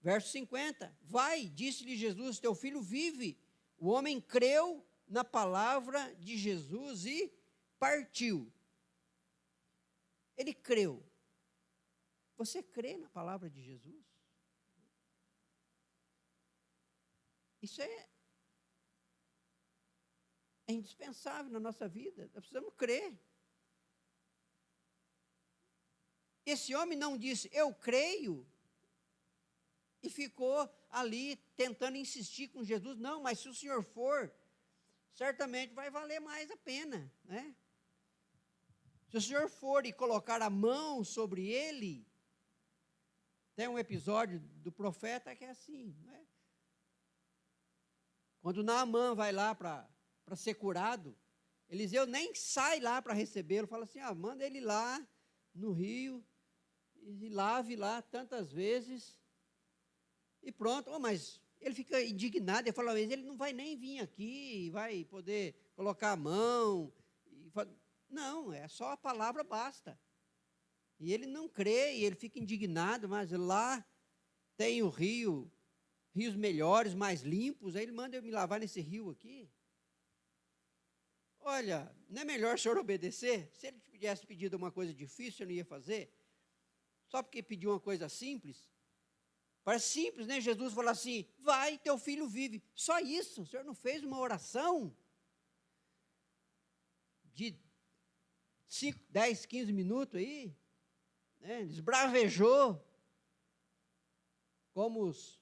Verso 0.00 0.28
50, 0.30 0.94
vai, 1.02 1.48
disse-lhe 1.48 1.96
Jesus, 1.96 2.38
teu 2.38 2.54
filho 2.54 2.82
vive. 2.82 3.38
O 3.78 3.88
homem 3.88 4.20
creu 4.20 4.86
na 5.08 5.24
palavra 5.24 6.14
de 6.16 6.36
Jesus 6.36 7.06
e 7.06 7.32
partiu. 7.78 8.52
Ele 10.36 10.52
creu. 10.52 11.02
Você 12.36 12.62
crê 12.62 12.96
na 12.96 13.08
palavra 13.08 13.48
de 13.48 13.62
Jesus? 13.62 14.04
Isso 17.62 17.80
é, 17.80 18.08
é 20.66 20.72
indispensável 20.72 21.50
na 21.50 21.60
nossa 21.60 21.88
vida. 21.88 22.24
Nós 22.34 22.44
precisamos 22.44 22.74
crer. 22.76 23.18
Esse 26.44 26.74
homem 26.74 26.98
não 26.98 27.16
disse, 27.16 27.48
eu 27.52 27.72
creio, 27.74 28.46
e 30.02 30.10
ficou 30.10 30.68
ali 30.90 31.36
tentando 31.56 31.96
insistir 31.96 32.48
com 32.48 32.62
Jesus. 32.62 32.98
Não, 32.98 33.22
mas 33.22 33.38
se 33.38 33.48
o 33.48 33.54
senhor 33.54 33.82
for, 33.82 34.30
certamente 35.14 35.72
vai 35.72 35.90
valer 35.90 36.20
mais 36.20 36.50
a 36.50 36.56
pena, 36.58 37.10
né? 37.24 37.54
Se 39.08 39.18
o 39.18 39.20
Senhor 39.20 39.48
for 39.48 39.86
e 39.86 39.92
colocar 39.92 40.42
a 40.42 40.50
mão 40.50 41.04
sobre 41.04 41.48
ele, 41.48 42.04
tem 43.54 43.68
um 43.68 43.78
episódio 43.78 44.40
do 44.40 44.72
profeta 44.72 45.36
que 45.36 45.44
é 45.44 45.50
assim, 45.50 45.96
né? 46.02 46.26
Quando 48.40 48.64
Naamã 48.64 49.14
vai 49.14 49.30
lá 49.30 49.54
para 49.54 49.88
ser 50.36 50.54
curado, 50.54 51.16
Eliseu 51.68 52.06
nem 52.06 52.34
sai 52.34 52.80
lá 52.80 53.00
para 53.00 53.14
recebê-lo, 53.14 53.68
fala 53.68 53.84
assim: 53.84 54.00
ah, 54.00 54.12
manda 54.12 54.44
ele 54.44 54.60
lá 54.60 55.00
no 55.54 55.72
rio 55.72 56.22
e 57.04 57.28
lave 57.28 57.76
lá 57.76 58.00
tantas 58.02 58.50
vezes 58.50 59.18
e 60.42 60.50
pronto. 60.50 60.90
Oh, 60.90 60.98
mas 60.98 61.40
ele 61.60 61.74
fica 61.74 62.02
indignado, 62.02 62.68
ele 62.68 62.74
fala: 62.74 62.92
mas 62.92 63.10
ele 63.10 63.22
não 63.22 63.36
vai 63.36 63.52
nem 63.52 63.76
vir 63.76 64.00
aqui, 64.00 64.70
vai 64.70 65.04
poder 65.04 65.54
colocar 65.74 66.12
a 66.12 66.16
mão. 66.16 66.92
Não, 68.08 68.52
é 68.52 68.68
só 68.68 68.92
a 68.92 68.96
palavra 68.96 69.42
basta. 69.42 69.98
E 71.00 71.12
ele 71.12 71.26
não 71.26 71.48
crê, 71.48 71.96
e 71.96 72.04
ele 72.04 72.14
fica 72.14 72.38
indignado, 72.38 73.08
mas 73.08 73.30
lá 73.32 73.84
tem 74.56 74.82
o 74.82 74.88
rio, 74.88 75.50
rios 76.14 76.36
melhores, 76.36 76.94
mais 76.94 77.22
limpos, 77.22 77.74
aí 77.74 77.82
ele 77.82 77.92
manda 77.92 78.16
eu 78.16 78.22
me 78.22 78.30
lavar 78.30 78.60
nesse 78.60 78.80
rio 78.80 79.10
aqui. 79.10 79.50
Olha, 81.40 81.94
não 82.08 82.22
é 82.22 82.24
melhor 82.24 82.54
o 82.54 82.58
senhor 82.58 82.78
obedecer? 82.78 83.50
Se 83.52 83.66
ele 83.66 83.78
tivesse 83.80 84.24
pedido 84.24 84.56
uma 84.56 84.70
coisa 84.70 84.94
difícil, 84.94 85.44
eu 85.44 85.48
não 85.48 85.54
ia 85.54 85.64
fazer. 85.64 86.10
Só 87.14 87.22
porque 87.22 87.44
pediu 87.44 87.70
uma 87.70 87.78
coisa 87.78 88.08
simples. 88.08 88.68
Parece 89.62 89.86
simples, 89.86 90.26
né? 90.26 90.40
Jesus 90.40 90.74
falou 90.74 90.90
assim: 90.90 91.24
vai, 91.38 91.78
teu 91.78 91.96
filho 91.96 92.26
vive. 92.26 92.60
Só 92.74 92.98
isso. 92.98 93.42
O 93.42 93.46
senhor 93.46 93.64
não 93.64 93.72
fez 93.72 94.02
uma 94.02 94.18
oração 94.18 94.92
de 97.32 97.56
5, 98.66 98.98
10, 99.10 99.46
15 99.46 99.72
minutos 99.72 100.18
aí, 100.18 100.56
né, 101.38 101.62
esbravejou, 101.62 102.84
como 104.72 105.04
os 105.04 105.40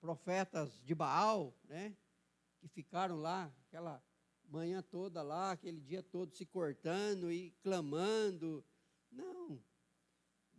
profetas 0.00 0.82
de 0.82 0.96
Baal, 0.96 1.56
né, 1.62 1.96
que 2.58 2.66
ficaram 2.66 3.14
lá 3.18 3.54
aquela 3.68 4.02
manhã 4.48 4.82
toda 4.82 5.22
lá, 5.22 5.52
aquele 5.52 5.80
dia 5.80 6.02
todo 6.02 6.34
se 6.34 6.44
cortando 6.44 7.30
e 7.30 7.52
clamando. 7.62 8.64
Não, 9.12 9.62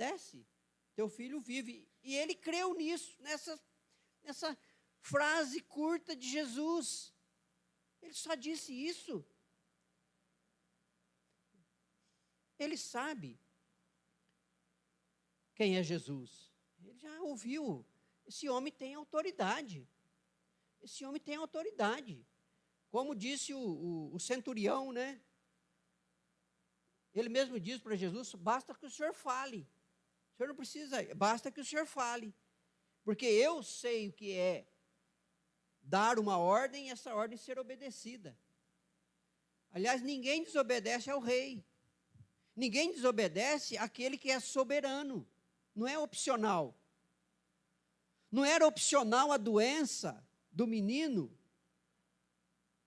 desce, 0.04 0.38
teu 0.98 1.08
filho 1.18 1.40
vive. 1.40 1.74
E 2.02 2.16
ele 2.22 2.36
creu 2.48 2.74
nisso, 2.82 3.12
nessa, 3.28 3.54
nessa 4.24 4.50
frase 5.12 5.62
curta 5.62 6.16
de 6.16 6.28
Jesus. 6.38 7.14
Ele 8.02 8.14
só 8.14 8.34
disse 8.36 8.72
isso. 8.74 9.26
Ele 12.58 12.78
sabe 12.78 13.40
quem 15.56 15.78
é 15.78 15.84
Jesus. 15.84 16.52
Ele 16.80 16.98
já 17.06 17.16
ouviu. 17.22 17.86
Esse 18.26 18.50
homem 18.50 18.74
tem 18.82 18.94
autoridade. 18.96 19.88
Esse 20.82 21.06
homem 21.06 21.22
tem 21.22 21.36
autoridade. 21.36 22.26
Como 22.90 23.20
disse 23.26 23.54
o, 23.54 23.60
o, 23.60 24.16
o 24.16 24.20
centurião, 24.20 24.92
né? 24.92 25.22
Ele 27.14 27.30
mesmo 27.30 27.60
diz 27.60 27.80
para 27.80 27.96
Jesus: 27.96 28.34
basta 28.36 28.74
que 28.74 28.86
o 28.86 28.92
senhor 28.92 29.14
fale. 29.14 29.62
O 30.34 30.38
senhor 30.38 30.50
não 30.50 30.56
precisa, 30.56 30.98
basta 31.16 31.52
que 31.52 31.62
o 31.62 31.66
senhor 31.66 31.86
fale. 31.86 32.34
Porque 33.04 33.26
eu 33.26 33.64
sei 33.64 34.10
o 34.10 34.14
que 34.14 34.34
é 34.34 34.68
dar 35.82 36.20
uma 36.20 36.38
ordem 36.38 36.88
e 36.88 36.92
essa 36.92 37.14
ordem 37.14 37.38
ser 37.38 37.58
obedecida. 37.58 38.38
Aliás, 39.72 40.02
ninguém 40.02 40.44
desobedece 40.44 41.10
ao 41.10 41.20
rei. 41.20 41.66
Ninguém 42.56 42.92
desobedece 42.92 43.78
àquele 43.78 44.18
que 44.18 44.30
é 44.30 44.40
soberano. 44.40 45.28
Não 45.74 45.88
é 45.88 45.98
opcional. 45.98 46.78
Não 48.32 48.46
era 48.46 48.68
opcional 48.68 49.32
a 49.32 49.38
doença 49.38 50.26
do 50.52 50.68
menino 50.68 51.36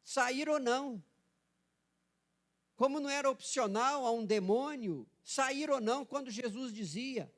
sair 0.04 0.48
ou 0.48 0.60
não. 0.60 1.02
Como 2.76 2.98
não 2.98 3.08
era 3.08 3.30
opcional 3.30 4.04
a 4.04 4.10
um 4.10 4.24
demônio 4.24 5.08
sair 5.22 5.70
ou 5.70 5.80
não 5.80 6.04
quando 6.04 6.30
Jesus 6.30 6.72
dizia: 6.72 7.32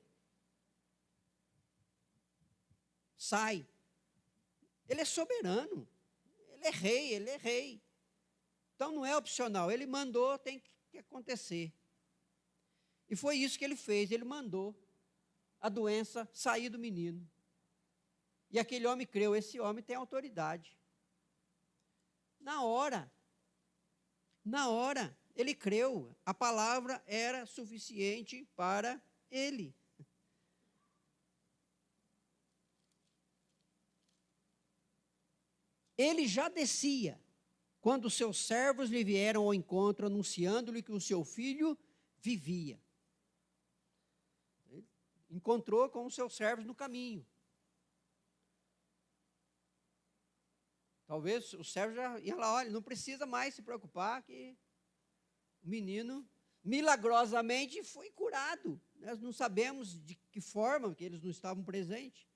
sai. 3.16 3.66
Ele 4.88 5.00
é 5.00 5.04
soberano. 5.04 5.86
Ele 6.52 6.66
é 6.66 6.70
rei, 6.70 7.14
ele 7.14 7.30
é 7.30 7.36
rei. 7.36 7.82
Então 8.74 8.92
não 8.92 9.04
é 9.04 9.16
opcional. 9.16 9.70
Ele 9.70 9.86
mandou, 9.86 10.38
tem 10.38 10.62
que 10.90 10.98
acontecer. 10.98 11.72
E 13.08 13.16
foi 13.16 13.36
isso 13.36 13.58
que 13.58 13.64
ele 13.64 13.76
fez. 13.76 14.10
Ele 14.10 14.24
mandou 14.24 14.74
a 15.60 15.68
doença 15.68 16.28
sair 16.32 16.68
do 16.68 16.78
menino. 16.78 17.28
E 18.50 18.58
aquele 18.58 18.86
homem 18.86 19.06
creu. 19.06 19.34
Esse 19.34 19.58
homem 19.60 19.82
tem 19.82 19.96
autoridade. 19.96 20.78
Na 22.38 22.62
hora, 22.62 23.10
na 24.44 24.68
hora, 24.68 25.16
ele 25.36 25.54
creu. 25.54 26.16
A 26.24 26.32
palavra 26.32 27.02
era 27.06 27.46
suficiente 27.46 28.48
para 28.56 29.00
ele. 29.30 29.74
Ele 35.96 36.26
já 36.26 36.48
descia 36.48 37.20
quando 37.80 38.10
seus 38.10 38.38
servos 38.38 38.90
lhe 38.90 39.04
vieram 39.04 39.44
ao 39.44 39.54
encontro, 39.54 40.06
anunciando-lhe 40.06 40.82
que 40.82 40.92
o 40.92 41.00
seu 41.00 41.24
filho 41.24 41.78
vivia. 42.18 42.80
encontrou 45.30 45.88
com 45.90 46.06
os 46.06 46.14
seus 46.14 46.34
servos 46.34 46.64
no 46.64 46.74
caminho. 46.74 47.26
Talvez 51.06 51.52
o 51.52 51.62
servo 51.62 51.94
já 51.94 52.18
ia 52.20 52.34
lá, 52.34 52.54
olha, 52.54 52.70
não 52.70 52.82
precisa 52.82 53.26
mais 53.26 53.54
se 53.54 53.62
preocupar 53.62 54.22
que 54.22 54.56
menino 55.68 56.28
milagrosamente 56.64 57.82
foi 57.82 58.10
curado. 58.10 58.80
Nós 58.96 59.20
não 59.20 59.32
sabemos 59.32 60.02
de 60.02 60.14
que 60.30 60.40
forma, 60.40 60.94
que 60.94 61.04
eles 61.04 61.22
não 61.22 61.30
estavam 61.30 61.62
presentes, 61.62 62.26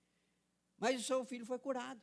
mas 0.79 1.01
o 1.01 1.05
seu 1.05 1.25
filho 1.25 1.45
foi 1.45 1.59
curado. 1.59 2.01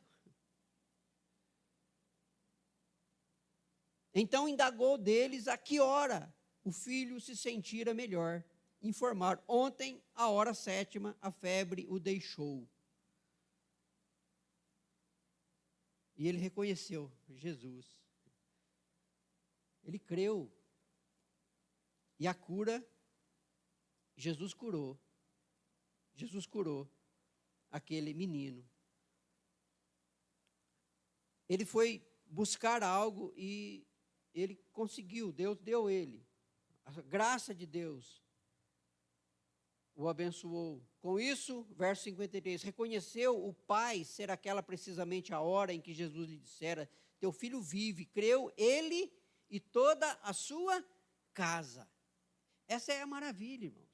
Então 4.14 4.48
indagou 4.48 4.98
deles 4.98 5.48
a 5.48 5.56
que 5.56 5.80
hora 5.80 6.34
o 6.64 6.72
filho 6.72 7.20
se 7.20 7.36
sentira 7.36 7.94
melhor. 7.94 8.44
Informar: 8.82 9.42
ontem, 9.46 10.02
a 10.14 10.28
hora 10.28 10.54
sétima, 10.54 11.16
a 11.20 11.30
febre 11.30 11.86
o 11.88 11.98
deixou. 11.98 12.68
E 16.16 16.26
ele 16.26 16.38
reconheceu 16.38 17.12
Jesus. 17.28 17.96
Ele 19.84 19.98
creu. 19.98 20.52
E 22.18 22.26
a 22.26 22.34
cura, 22.34 22.84
Jesus 24.16 24.52
curou. 24.52 24.98
Jesus 26.14 26.46
curou 26.46 26.90
aquele 27.70 28.12
menino. 28.12 28.68
Ele 31.48 31.64
foi 31.64 32.04
buscar 32.26 32.82
algo 32.82 33.32
e 33.36 33.86
ele 34.34 34.56
conseguiu, 34.72 35.32
Deus 35.32 35.58
deu 35.58 35.88
ele. 35.88 36.26
A 36.84 36.90
graça 37.02 37.54
de 37.54 37.66
Deus 37.66 38.22
o 39.98 40.08
abençoou. 40.08 40.80
Com 41.00 41.18
isso, 41.18 41.66
verso 41.76 42.04
53, 42.04 42.62
reconheceu 42.62 43.44
o 43.44 43.52
pai 43.52 44.04
ser 44.04 44.30
aquela 44.30 44.62
precisamente 44.62 45.34
a 45.34 45.40
hora 45.40 45.72
em 45.72 45.80
que 45.80 45.92
Jesus 45.92 46.28
lhe 46.28 46.38
dissera: 46.38 46.88
Teu 47.18 47.32
filho 47.32 47.60
vive. 47.60 48.04
Creu 48.04 48.52
ele 48.56 49.12
e 49.50 49.58
toda 49.58 50.10
a 50.22 50.32
sua 50.32 50.84
casa. 51.34 51.88
Essa 52.68 52.92
é 52.92 53.00
a 53.00 53.06
maravilha, 53.06 53.64
irmãos. 53.64 53.88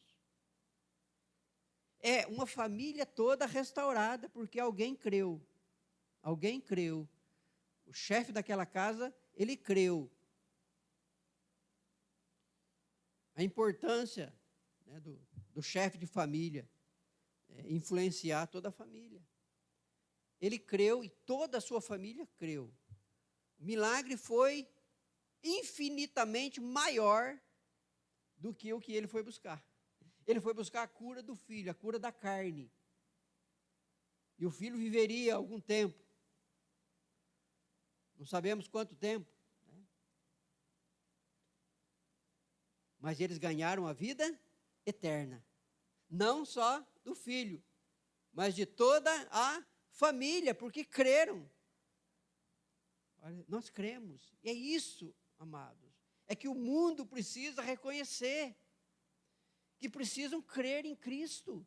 É 2.01 2.27
uma 2.27 2.47
família 2.47 3.07
toda 3.07 3.47
restaurada 3.47 4.29
porque 4.29 4.59
alguém 4.59 4.95
creu. 4.97 5.41
Alguém 6.21 6.61
creu. 6.61 7.09
O 7.87 7.93
chefe 7.93 8.33
daquela 8.33 8.67
casa, 8.67 9.15
ele 9.33 9.57
creu. 9.57 10.11
A 13.37 13.43
importância 13.43 14.35
né, 14.85 15.01
do, 15.01 15.19
do 15.51 15.63
chefe 15.63 15.97
de 15.97 16.07
família 16.07 16.69
é, 17.49 17.73
influenciar 17.73 18.49
toda 18.49 18.69
a 18.69 18.73
família. 18.73 19.23
Ele 20.41 20.59
creu 20.59 21.05
e 21.05 21.09
toda 21.09 21.59
a 21.59 21.61
sua 21.61 21.81
família 21.81 22.27
creu. 22.37 22.75
O 23.59 23.65
milagre 23.65 24.17
foi 24.17 24.69
infinitamente 25.43 26.61
maior 26.61 27.41
do 28.45 28.53
que 28.53 28.75
o 28.75 28.79
que 28.79 28.93
ele 28.93 29.07
foi 29.07 29.23
buscar. 29.23 29.65
Ele 30.27 30.39
foi 30.39 30.53
buscar 30.53 30.83
a 30.83 30.87
cura 30.87 31.23
do 31.23 31.35
filho, 31.35 31.71
a 31.71 31.75
cura 31.75 31.99
da 31.99 32.13
carne. 32.13 32.71
E 34.39 34.45
o 34.45 34.51
filho 34.51 34.77
viveria 34.77 35.37
algum 35.37 35.59
tempo. 35.59 35.99
Não 38.19 38.27
sabemos 38.27 38.69
quanto 38.69 38.95
tempo. 38.95 39.33
mas 42.99 43.21
eles 43.21 43.37
ganharam 43.37 43.87
a 43.87 43.93
vida 43.93 44.27
eterna. 44.87 45.45
Não 46.09 46.43
só 46.43 46.81
do 47.03 47.15
filho, 47.15 47.63
mas 48.33 48.55
de 48.55 48.65
toda 48.65 49.11
a 49.31 49.63
família, 49.91 50.55
porque 50.55 50.87
creram. 50.87 51.47
Olha, 53.19 53.45
nós 53.47 53.69
cremos. 53.69 54.35
E 54.43 54.49
é 54.49 54.55
isso, 54.55 55.15
amados. 55.39 55.84
É 56.27 56.35
que 56.35 56.49
o 56.49 56.55
mundo 56.55 57.05
precisa 57.05 57.61
reconhecer 57.63 58.57
que 59.79 59.89
precisam 59.89 60.41
crer 60.41 60.85
em 60.85 60.97
Cristo. 60.97 61.67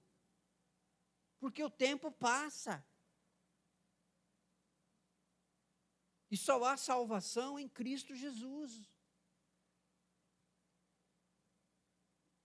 Porque 1.40 1.64
o 1.64 1.70
tempo 1.70 2.12
passa. 2.12 2.86
E 6.30 6.36
só 6.36 6.64
há 6.64 6.76
salvação 6.76 7.58
em 7.58 7.70
Cristo 7.70 8.16
Jesus. 8.16 8.92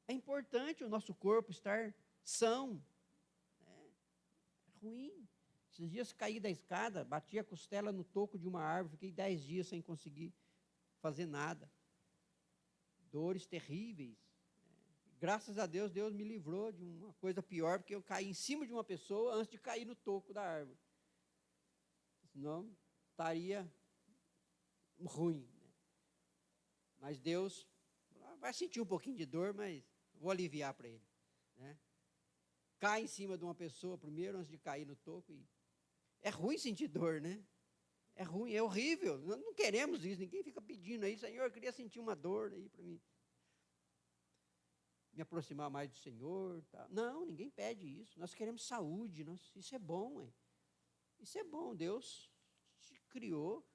É 0.07 0.13
importante 0.13 0.85
o 0.85 0.89
nosso 0.89 1.15
corpo 1.15 1.51
estar 1.51 1.95
são. 2.23 2.85
É, 3.67 3.71
é 4.69 4.71
ruim. 4.83 5.29
Esses 5.73 5.91
dias 5.91 6.13
caí 6.13 6.39
da 6.39 6.51
escada, 6.51 7.03
bati 7.03 7.39
a 7.39 7.45
costela 7.45 7.91
no 7.91 8.05
toco 8.05 8.39
de 8.39 8.47
uma 8.47 8.63
árvore, 8.63 8.93
fiquei 8.93 9.11
dez 9.11 9.43
dias 9.43 9.69
sem 9.69 9.81
conseguir 9.81 10.35
fazer 11.01 11.25
nada. 11.25 11.71
Dores 13.13 13.47
terríveis. 13.47 14.19
É, 14.65 15.15
graças 15.21 15.59
a 15.59 15.67
Deus, 15.67 15.93
Deus 15.93 16.13
me 16.13 16.25
livrou 16.25 16.73
de 16.73 16.83
uma 16.83 17.13
coisa 17.15 17.43
pior, 17.43 17.79
porque 17.79 17.95
eu 17.95 18.03
caí 18.03 18.29
em 18.29 18.35
cima 18.35 18.67
de 18.67 18.73
uma 18.73 18.83
pessoa 18.83 19.35
antes 19.35 19.51
de 19.51 19.59
cair 19.59 19.85
no 19.85 19.95
toco 19.95 20.33
da 20.33 20.43
árvore. 20.43 20.79
Senão, 22.33 22.75
estaria 23.11 23.71
ruim. 24.99 25.47
Né? 25.53 25.73
Mas 26.99 27.21
Deus 27.21 27.69
vai 28.41 28.53
sentir 28.53 28.81
um 28.81 28.87
pouquinho 28.87 29.17
de 29.17 29.27
dor, 29.27 29.53
mas 29.53 29.85
vou 30.15 30.31
aliviar 30.31 30.73
para 30.75 30.89
ele. 30.89 31.07
Né? 31.57 31.79
Cai 32.79 33.03
em 33.03 33.07
cima 33.07 33.37
de 33.37 33.45
uma 33.45 33.55
pessoa 33.55 33.99
primeiro, 33.99 34.39
antes 34.39 34.51
de 34.51 34.59
cair 34.59 34.87
no 34.87 34.97
toco. 34.97 35.33
E... 35.33 35.47
É 36.23 36.31
ruim 36.31 36.57
sentir 36.57 36.89
dor, 36.89 37.21
né? 37.21 37.45
É 38.15 38.23
ruim, 38.23 38.53
é 38.53 38.63
horrível. 38.63 39.19
Nós 39.19 39.41
não 39.41 39.55
queremos 39.55 40.05
isso. 40.05 40.21
Ninguém 40.21 40.43
fica 40.43 40.61
pedindo 40.61 41.05
aí, 41.05 41.19
Senhor, 41.19 41.45
eu 41.45 41.51
queria 41.51 41.73
sentir 41.73 41.99
uma 41.99 42.15
dor 42.15 42.53
aí 42.53 42.69
para 42.69 42.83
mim. 42.83 43.01
Me 45.13 45.23
aproximar 45.23 45.71
mais 45.71 45.91
do 45.91 45.97
Senhor. 45.97 46.63
Tá. 46.71 46.87
Não, 46.91 47.25
ninguém 47.25 47.51
pede 47.51 47.87
isso. 47.87 48.19
Nós 48.19 48.35
queremos 48.35 48.65
saúde. 48.65 49.25
Nós, 49.25 49.53
isso 49.55 49.75
é 49.75 49.79
bom, 49.79 50.21
hein? 50.21 50.33
Isso 51.19 51.39
é 51.39 51.45
bom. 51.45 51.75
Deus 51.75 52.31
te 52.81 53.01
criou 53.09 53.67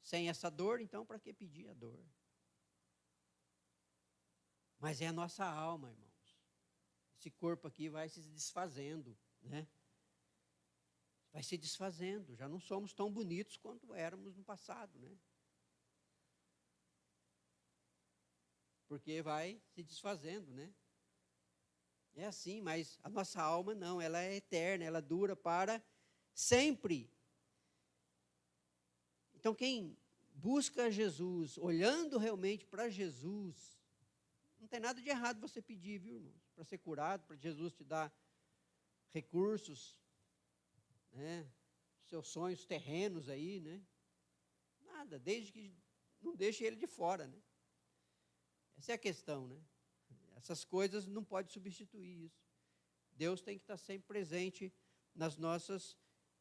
sem 0.00 0.28
essa 0.28 0.48
dor, 0.48 0.80
então 0.80 1.04
para 1.04 1.18
que 1.18 1.32
pedir 1.32 1.68
a 1.68 1.74
dor? 1.74 2.04
Mas 4.78 5.00
é 5.00 5.08
a 5.08 5.12
nossa 5.12 5.44
alma, 5.44 5.90
irmãos. 5.90 6.06
Esse 7.18 7.30
corpo 7.30 7.66
aqui 7.66 7.88
vai 7.88 8.08
se 8.08 8.20
desfazendo, 8.20 9.18
né? 9.42 9.66
Vai 11.36 11.42
se 11.42 11.58
desfazendo. 11.58 12.34
Já 12.34 12.48
não 12.48 12.58
somos 12.58 12.94
tão 12.94 13.12
bonitos 13.12 13.58
quanto 13.58 13.92
éramos 13.92 14.34
no 14.34 14.42
passado, 14.42 14.98
né? 14.98 15.18
Porque 18.88 19.20
vai 19.20 19.60
se 19.68 19.82
desfazendo, 19.82 20.54
né? 20.54 20.72
É 22.14 22.24
assim, 22.24 22.62
mas 22.62 22.98
a 23.02 23.10
nossa 23.10 23.42
alma 23.42 23.74
não, 23.74 24.00
ela 24.00 24.18
é 24.18 24.36
eterna, 24.36 24.86
ela 24.86 25.02
dura 25.02 25.36
para 25.36 25.84
sempre. 26.32 27.12
Então, 29.34 29.54
quem 29.54 29.94
busca 30.32 30.90
Jesus, 30.90 31.58
olhando 31.58 32.16
realmente 32.16 32.64
para 32.64 32.88
Jesus, 32.88 33.78
não 34.58 34.66
tem 34.66 34.80
nada 34.80 35.02
de 35.02 35.08
errado 35.10 35.38
você 35.38 35.60
pedir, 35.60 35.98
viu, 35.98 36.14
irmãos? 36.14 36.48
Para 36.54 36.64
ser 36.64 36.78
curado, 36.78 37.26
para 37.26 37.36
Jesus 37.36 37.74
te 37.74 37.84
dar 37.84 38.10
recursos, 39.12 40.00
né? 41.16 41.50
Seus 42.04 42.28
sonhos 42.28 42.64
terrenos 42.64 43.28
aí, 43.28 43.60
né? 43.60 43.82
Nada, 44.80 45.18
desde 45.18 45.52
que 45.52 45.74
não 46.20 46.36
deixe 46.36 46.64
ele 46.64 46.76
de 46.76 46.86
fora, 46.86 47.26
né? 47.26 47.42
Essa 48.76 48.92
é 48.92 48.94
a 48.94 48.98
questão, 48.98 49.48
né? 49.48 49.60
Essas 50.36 50.64
coisas 50.64 51.06
não 51.06 51.24
pode 51.24 51.52
substituir 51.52 52.26
isso. 52.26 52.46
Deus 53.12 53.40
tem 53.40 53.56
que 53.56 53.64
estar 53.64 53.76
sempre 53.76 54.06
presente 54.06 54.72
nas 55.14 55.36
nossas 55.36 55.96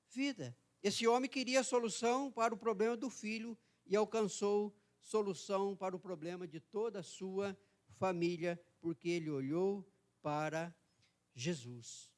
vidas. 0.09 0.53
Esse 0.83 1.07
homem 1.07 1.29
queria 1.29 1.63
solução 1.63 2.31
para 2.31 2.53
o 2.53 2.57
problema 2.57 2.95
do 2.95 3.09
filho 3.09 3.57
e 3.85 3.95
alcançou 3.95 4.75
solução 4.99 5.75
para 5.75 5.95
o 5.95 5.99
problema 5.99 6.47
de 6.47 6.59
toda 6.59 6.99
a 6.99 7.03
sua 7.03 7.57
família, 7.97 8.61
porque 8.79 9.09
ele 9.09 9.29
olhou 9.29 9.87
para 10.21 10.75
Jesus. 11.33 12.14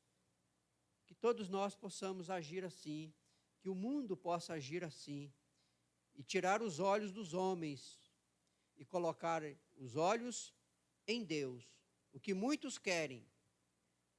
Todos 1.19 1.49
nós 1.49 1.75
possamos 1.75 2.29
agir 2.29 2.63
assim, 2.63 3.13
que 3.59 3.69
o 3.69 3.75
mundo 3.75 4.15
possa 4.15 4.53
agir 4.53 4.83
assim, 4.83 5.31
e 6.15 6.23
tirar 6.23 6.61
os 6.61 6.79
olhos 6.79 7.11
dos 7.11 7.33
homens 7.33 7.99
e 8.75 8.85
colocar 8.85 9.43
os 9.75 9.95
olhos 9.95 10.53
em 11.07 11.23
Deus. 11.23 11.63
O 12.11 12.19
que 12.19 12.33
muitos 12.33 12.77
querem 12.77 13.25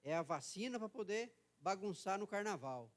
é 0.04 0.14
a 0.14 0.22
vacina 0.22 0.78
para 0.78 0.88
poder 0.88 1.34
bagunçar 1.60 2.18
no 2.18 2.26
carnaval. 2.26 2.92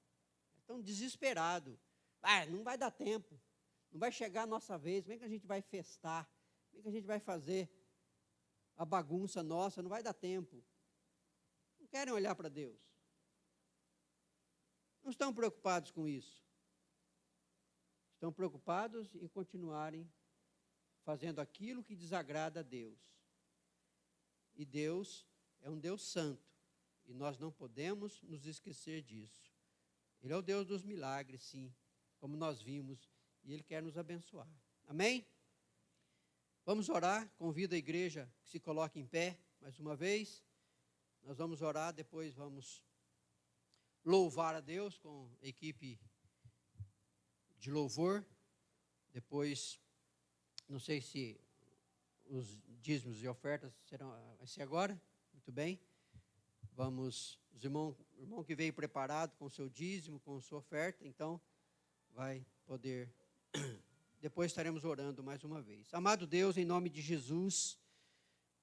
Estão 0.60 0.82
desesperados. 0.82 1.80
Ah, 2.22 2.46
não 2.46 2.64
vai 2.64 2.78
dar 2.78 2.92
tempo. 2.92 3.40
Não 3.92 4.00
vai 4.00 4.12
chegar 4.12 4.44
a 4.44 4.48
nossa 4.48 4.78
vez. 4.78 5.04
Como 5.04 5.16
é 5.16 5.18
que 5.18 5.26
a 5.26 5.30
gente 5.30 5.48
vai 5.48 5.62
festar? 5.62 6.30
Como 6.70 6.80
é 6.80 6.84
que 6.84 6.90
a 6.90 6.92
gente 6.92 7.08
vai 7.08 7.20
fazer 7.20 7.70
a 8.78 8.86
bagunça 8.86 9.42
nossa? 9.42 9.82
Não 9.82 9.90
vai 9.90 10.04
dar 10.04 10.14
tempo. 10.14 10.64
Não 11.80 11.88
querem 11.88 12.14
olhar 12.14 12.36
para 12.36 12.50
Deus. 12.50 12.80
Não 15.04 15.12
estão 15.12 15.34
preocupados 15.34 15.92
com 15.92 16.08
isso. 16.08 16.44
Estão 18.14 18.32
preocupados 18.32 19.16
em 19.16 19.28
continuarem 19.28 20.10
fazendo 21.04 21.40
aquilo 21.40 21.84
que 21.84 21.96
desagrada 21.96 22.60
a 22.60 22.64
Deus. 22.64 23.00
E 24.56 24.66
Deus 24.66 25.26
é 25.62 25.70
um 25.70 25.80
Deus 25.80 26.04
santo, 26.04 26.48
e 27.06 27.14
nós 27.14 27.40
não 27.40 27.52
podemos 27.52 28.22
nos 28.24 28.46
esquecer 28.46 29.02
disso. 29.02 29.52
Ele 30.22 30.34
é 30.34 30.36
o 30.36 30.42
Deus 30.42 30.68
dos 30.68 30.84
milagres, 30.84 31.42
sim, 31.44 31.74
como 32.20 32.38
nós 32.38 32.62
vimos, 32.62 33.10
e 33.44 33.54
Ele 33.54 33.64
quer 33.64 33.82
nos 33.82 33.98
abençoar. 33.98 34.48
Amém? 34.88 35.26
Vamos 36.64 36.90
orar, 36.90 37.28
convido 37.38 37.74
a 37.74 37.78
igreja 37.78 38.32
que 38.44 38.50
se 38.50 38.60
coloque 38.60 39.00
em 39.00 39.06
pé 39.06 39.40
mais 39.60 39.80
uma 39.80 39.96
vez. 39.96 40.44
Nós 41.24 41.38
vamos 41.38 41.62
orar, 41.62 41.92
depois 41.92 42.36
vamos 42.36 42.84
louvar 44.04 44.56
a 44.56 44.60
Deus 44.60 44.98
com 44.98 45.30
a 45.42 45.48
equipe 45.48 46.00
de 47.58 47.72
louvor. 47.72 48.26
Depois 49.12 49.80
não 50.68 50.80
sei 50.80 51.02
se 51.02 51.40
os 52.26 52.58
dízimos 52.82 53.22
e 53.22 53.28
ofertas 53.28 53.74
serão 53.86 54.10
vai 54.38 54.48
ser 54.48 54.62
agora. 54.62 55.00
Muito 55.34 55.52
bem. 55.52 55.80
Vamos, 56.74 57.40
os 57.54 57.64
irmãos, 57.64 58.00
o 58.18 58.22
irmão 58.22 58.44
que 58.44 58.56
veio 58.56 58.74
preparado 58.74 59.36
com 59.38 59.50
seu 59.50 59.70
dízimo, 59.70 60.20
com 60.22 60.40
sua 60.40 60.60
oferta, 60.60 61.06
então 61.06 61.40
vai 62.14 62.46
poder 62.66 63.14
depois 64.22 64.52
estaremos 64.52 64.86
orando 64.86 65.24
mais 65.24 65.44
uma 65.44 65.62
vez. 65.62 65.94
Amado 65.94 66.26
Deus, 66.26 66.56
em 66.56 66.64
nome 66.64 66.90
de 66.90 67.02
Jesus, 67.02 67.78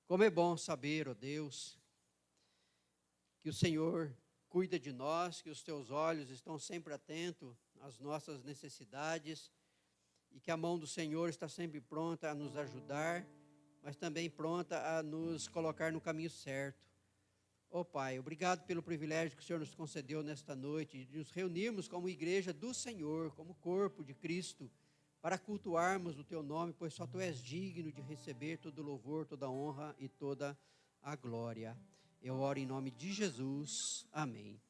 como 0.06 0.22
é 0.22 0.30
bom 0.30 0.56
saber, 0.56 1.08
ó 1.08 1.14
Deus, 1.14 1.78
que 3.40 3.48
o 3.48 3.52
Senhor 3.52 4.16
cuida 4.48 4.78
de 4.78 4.92
nós, 4.92 5.42
que 5.42 5.50
os 5.50 5.62
teus 5.62 5.90
olhos 5.90 6.30
estão 6.30 6.58
sempre 6.58 6.92
atentos 6.94 7.56
às 7.80 7.98
nossas 7.98 8.42
necessidades 8.42 9.50
e 10.30 10.40
que 10.40 10.50
a 10.50 10.56
mão 10.56 10.78
do 10.78 10.86
Senhor 10.86 11.28
está 11.28 11.48
sempre 11.48 11.80
pronta 11.80 12.30
a 12.30 12.34
nos 12.34 12.56
ajudar, 12.56 13.26
mas 13.82 13.96
também 13.96 14.28
pronta 14.28 14.98
a 14.98 15.02
nos 15.02 15.48
colocar 15.48 15.92
no 15.92 16.00
caminho 16.00 16.30
certo. 16.30 16.88
Ó 17.70 17.80
oh, 17.80 17.84
Pai, 17.84 18.18
obrigado 18.18 18.64
pelo 18.64 18.82
privilégio 18.82 19.36
que 19.36 19.42
o 19.42 19.46
Senhor 19.46 19.58
nos 19.58 19.74
concedeu 19.74 20.22
nesta 20.22 20.56
noite 20.56 21.04
de 21.04 21.18
nos 21.18 21.30
reunirmos 21.30 21.86
como 21.86 22.08
igreja 22.08 22.52
do 22.52 22.72
Senhor, 22.72 23.30
como 23.32 23.54
corpo 23.56 24.02
de 24.02 24.14
Cristo, 24.14 24.70
para 25.20 25.38
cultuarmos 25.38 26.18
o 26.18 26.24
Teu 26.24 26.42
nome, 26.42 26.72
pois 26.72 26.94
só 26.94 27.06
Tu 27.06 27.20
és 27.20 27.42
digno 27.42 27.92
de 27.92 28.00
receber 28.00 28.56
todo 28.56 28.82
louvor, 28.82 29.26
toda 29.26 29.50
honra 29.50 29.94
e 29.98 30.08
toda 30.08 30.58
a 31.02 31.14
glória. 31.14 31.76
Eu 32.20 32.40
oro 32.40 32.58
em 32.58 32.66
nome 32.66 32.90
de 32.90 33.12
Jesus. 33.12 34.06
Amém. 34.12 34.60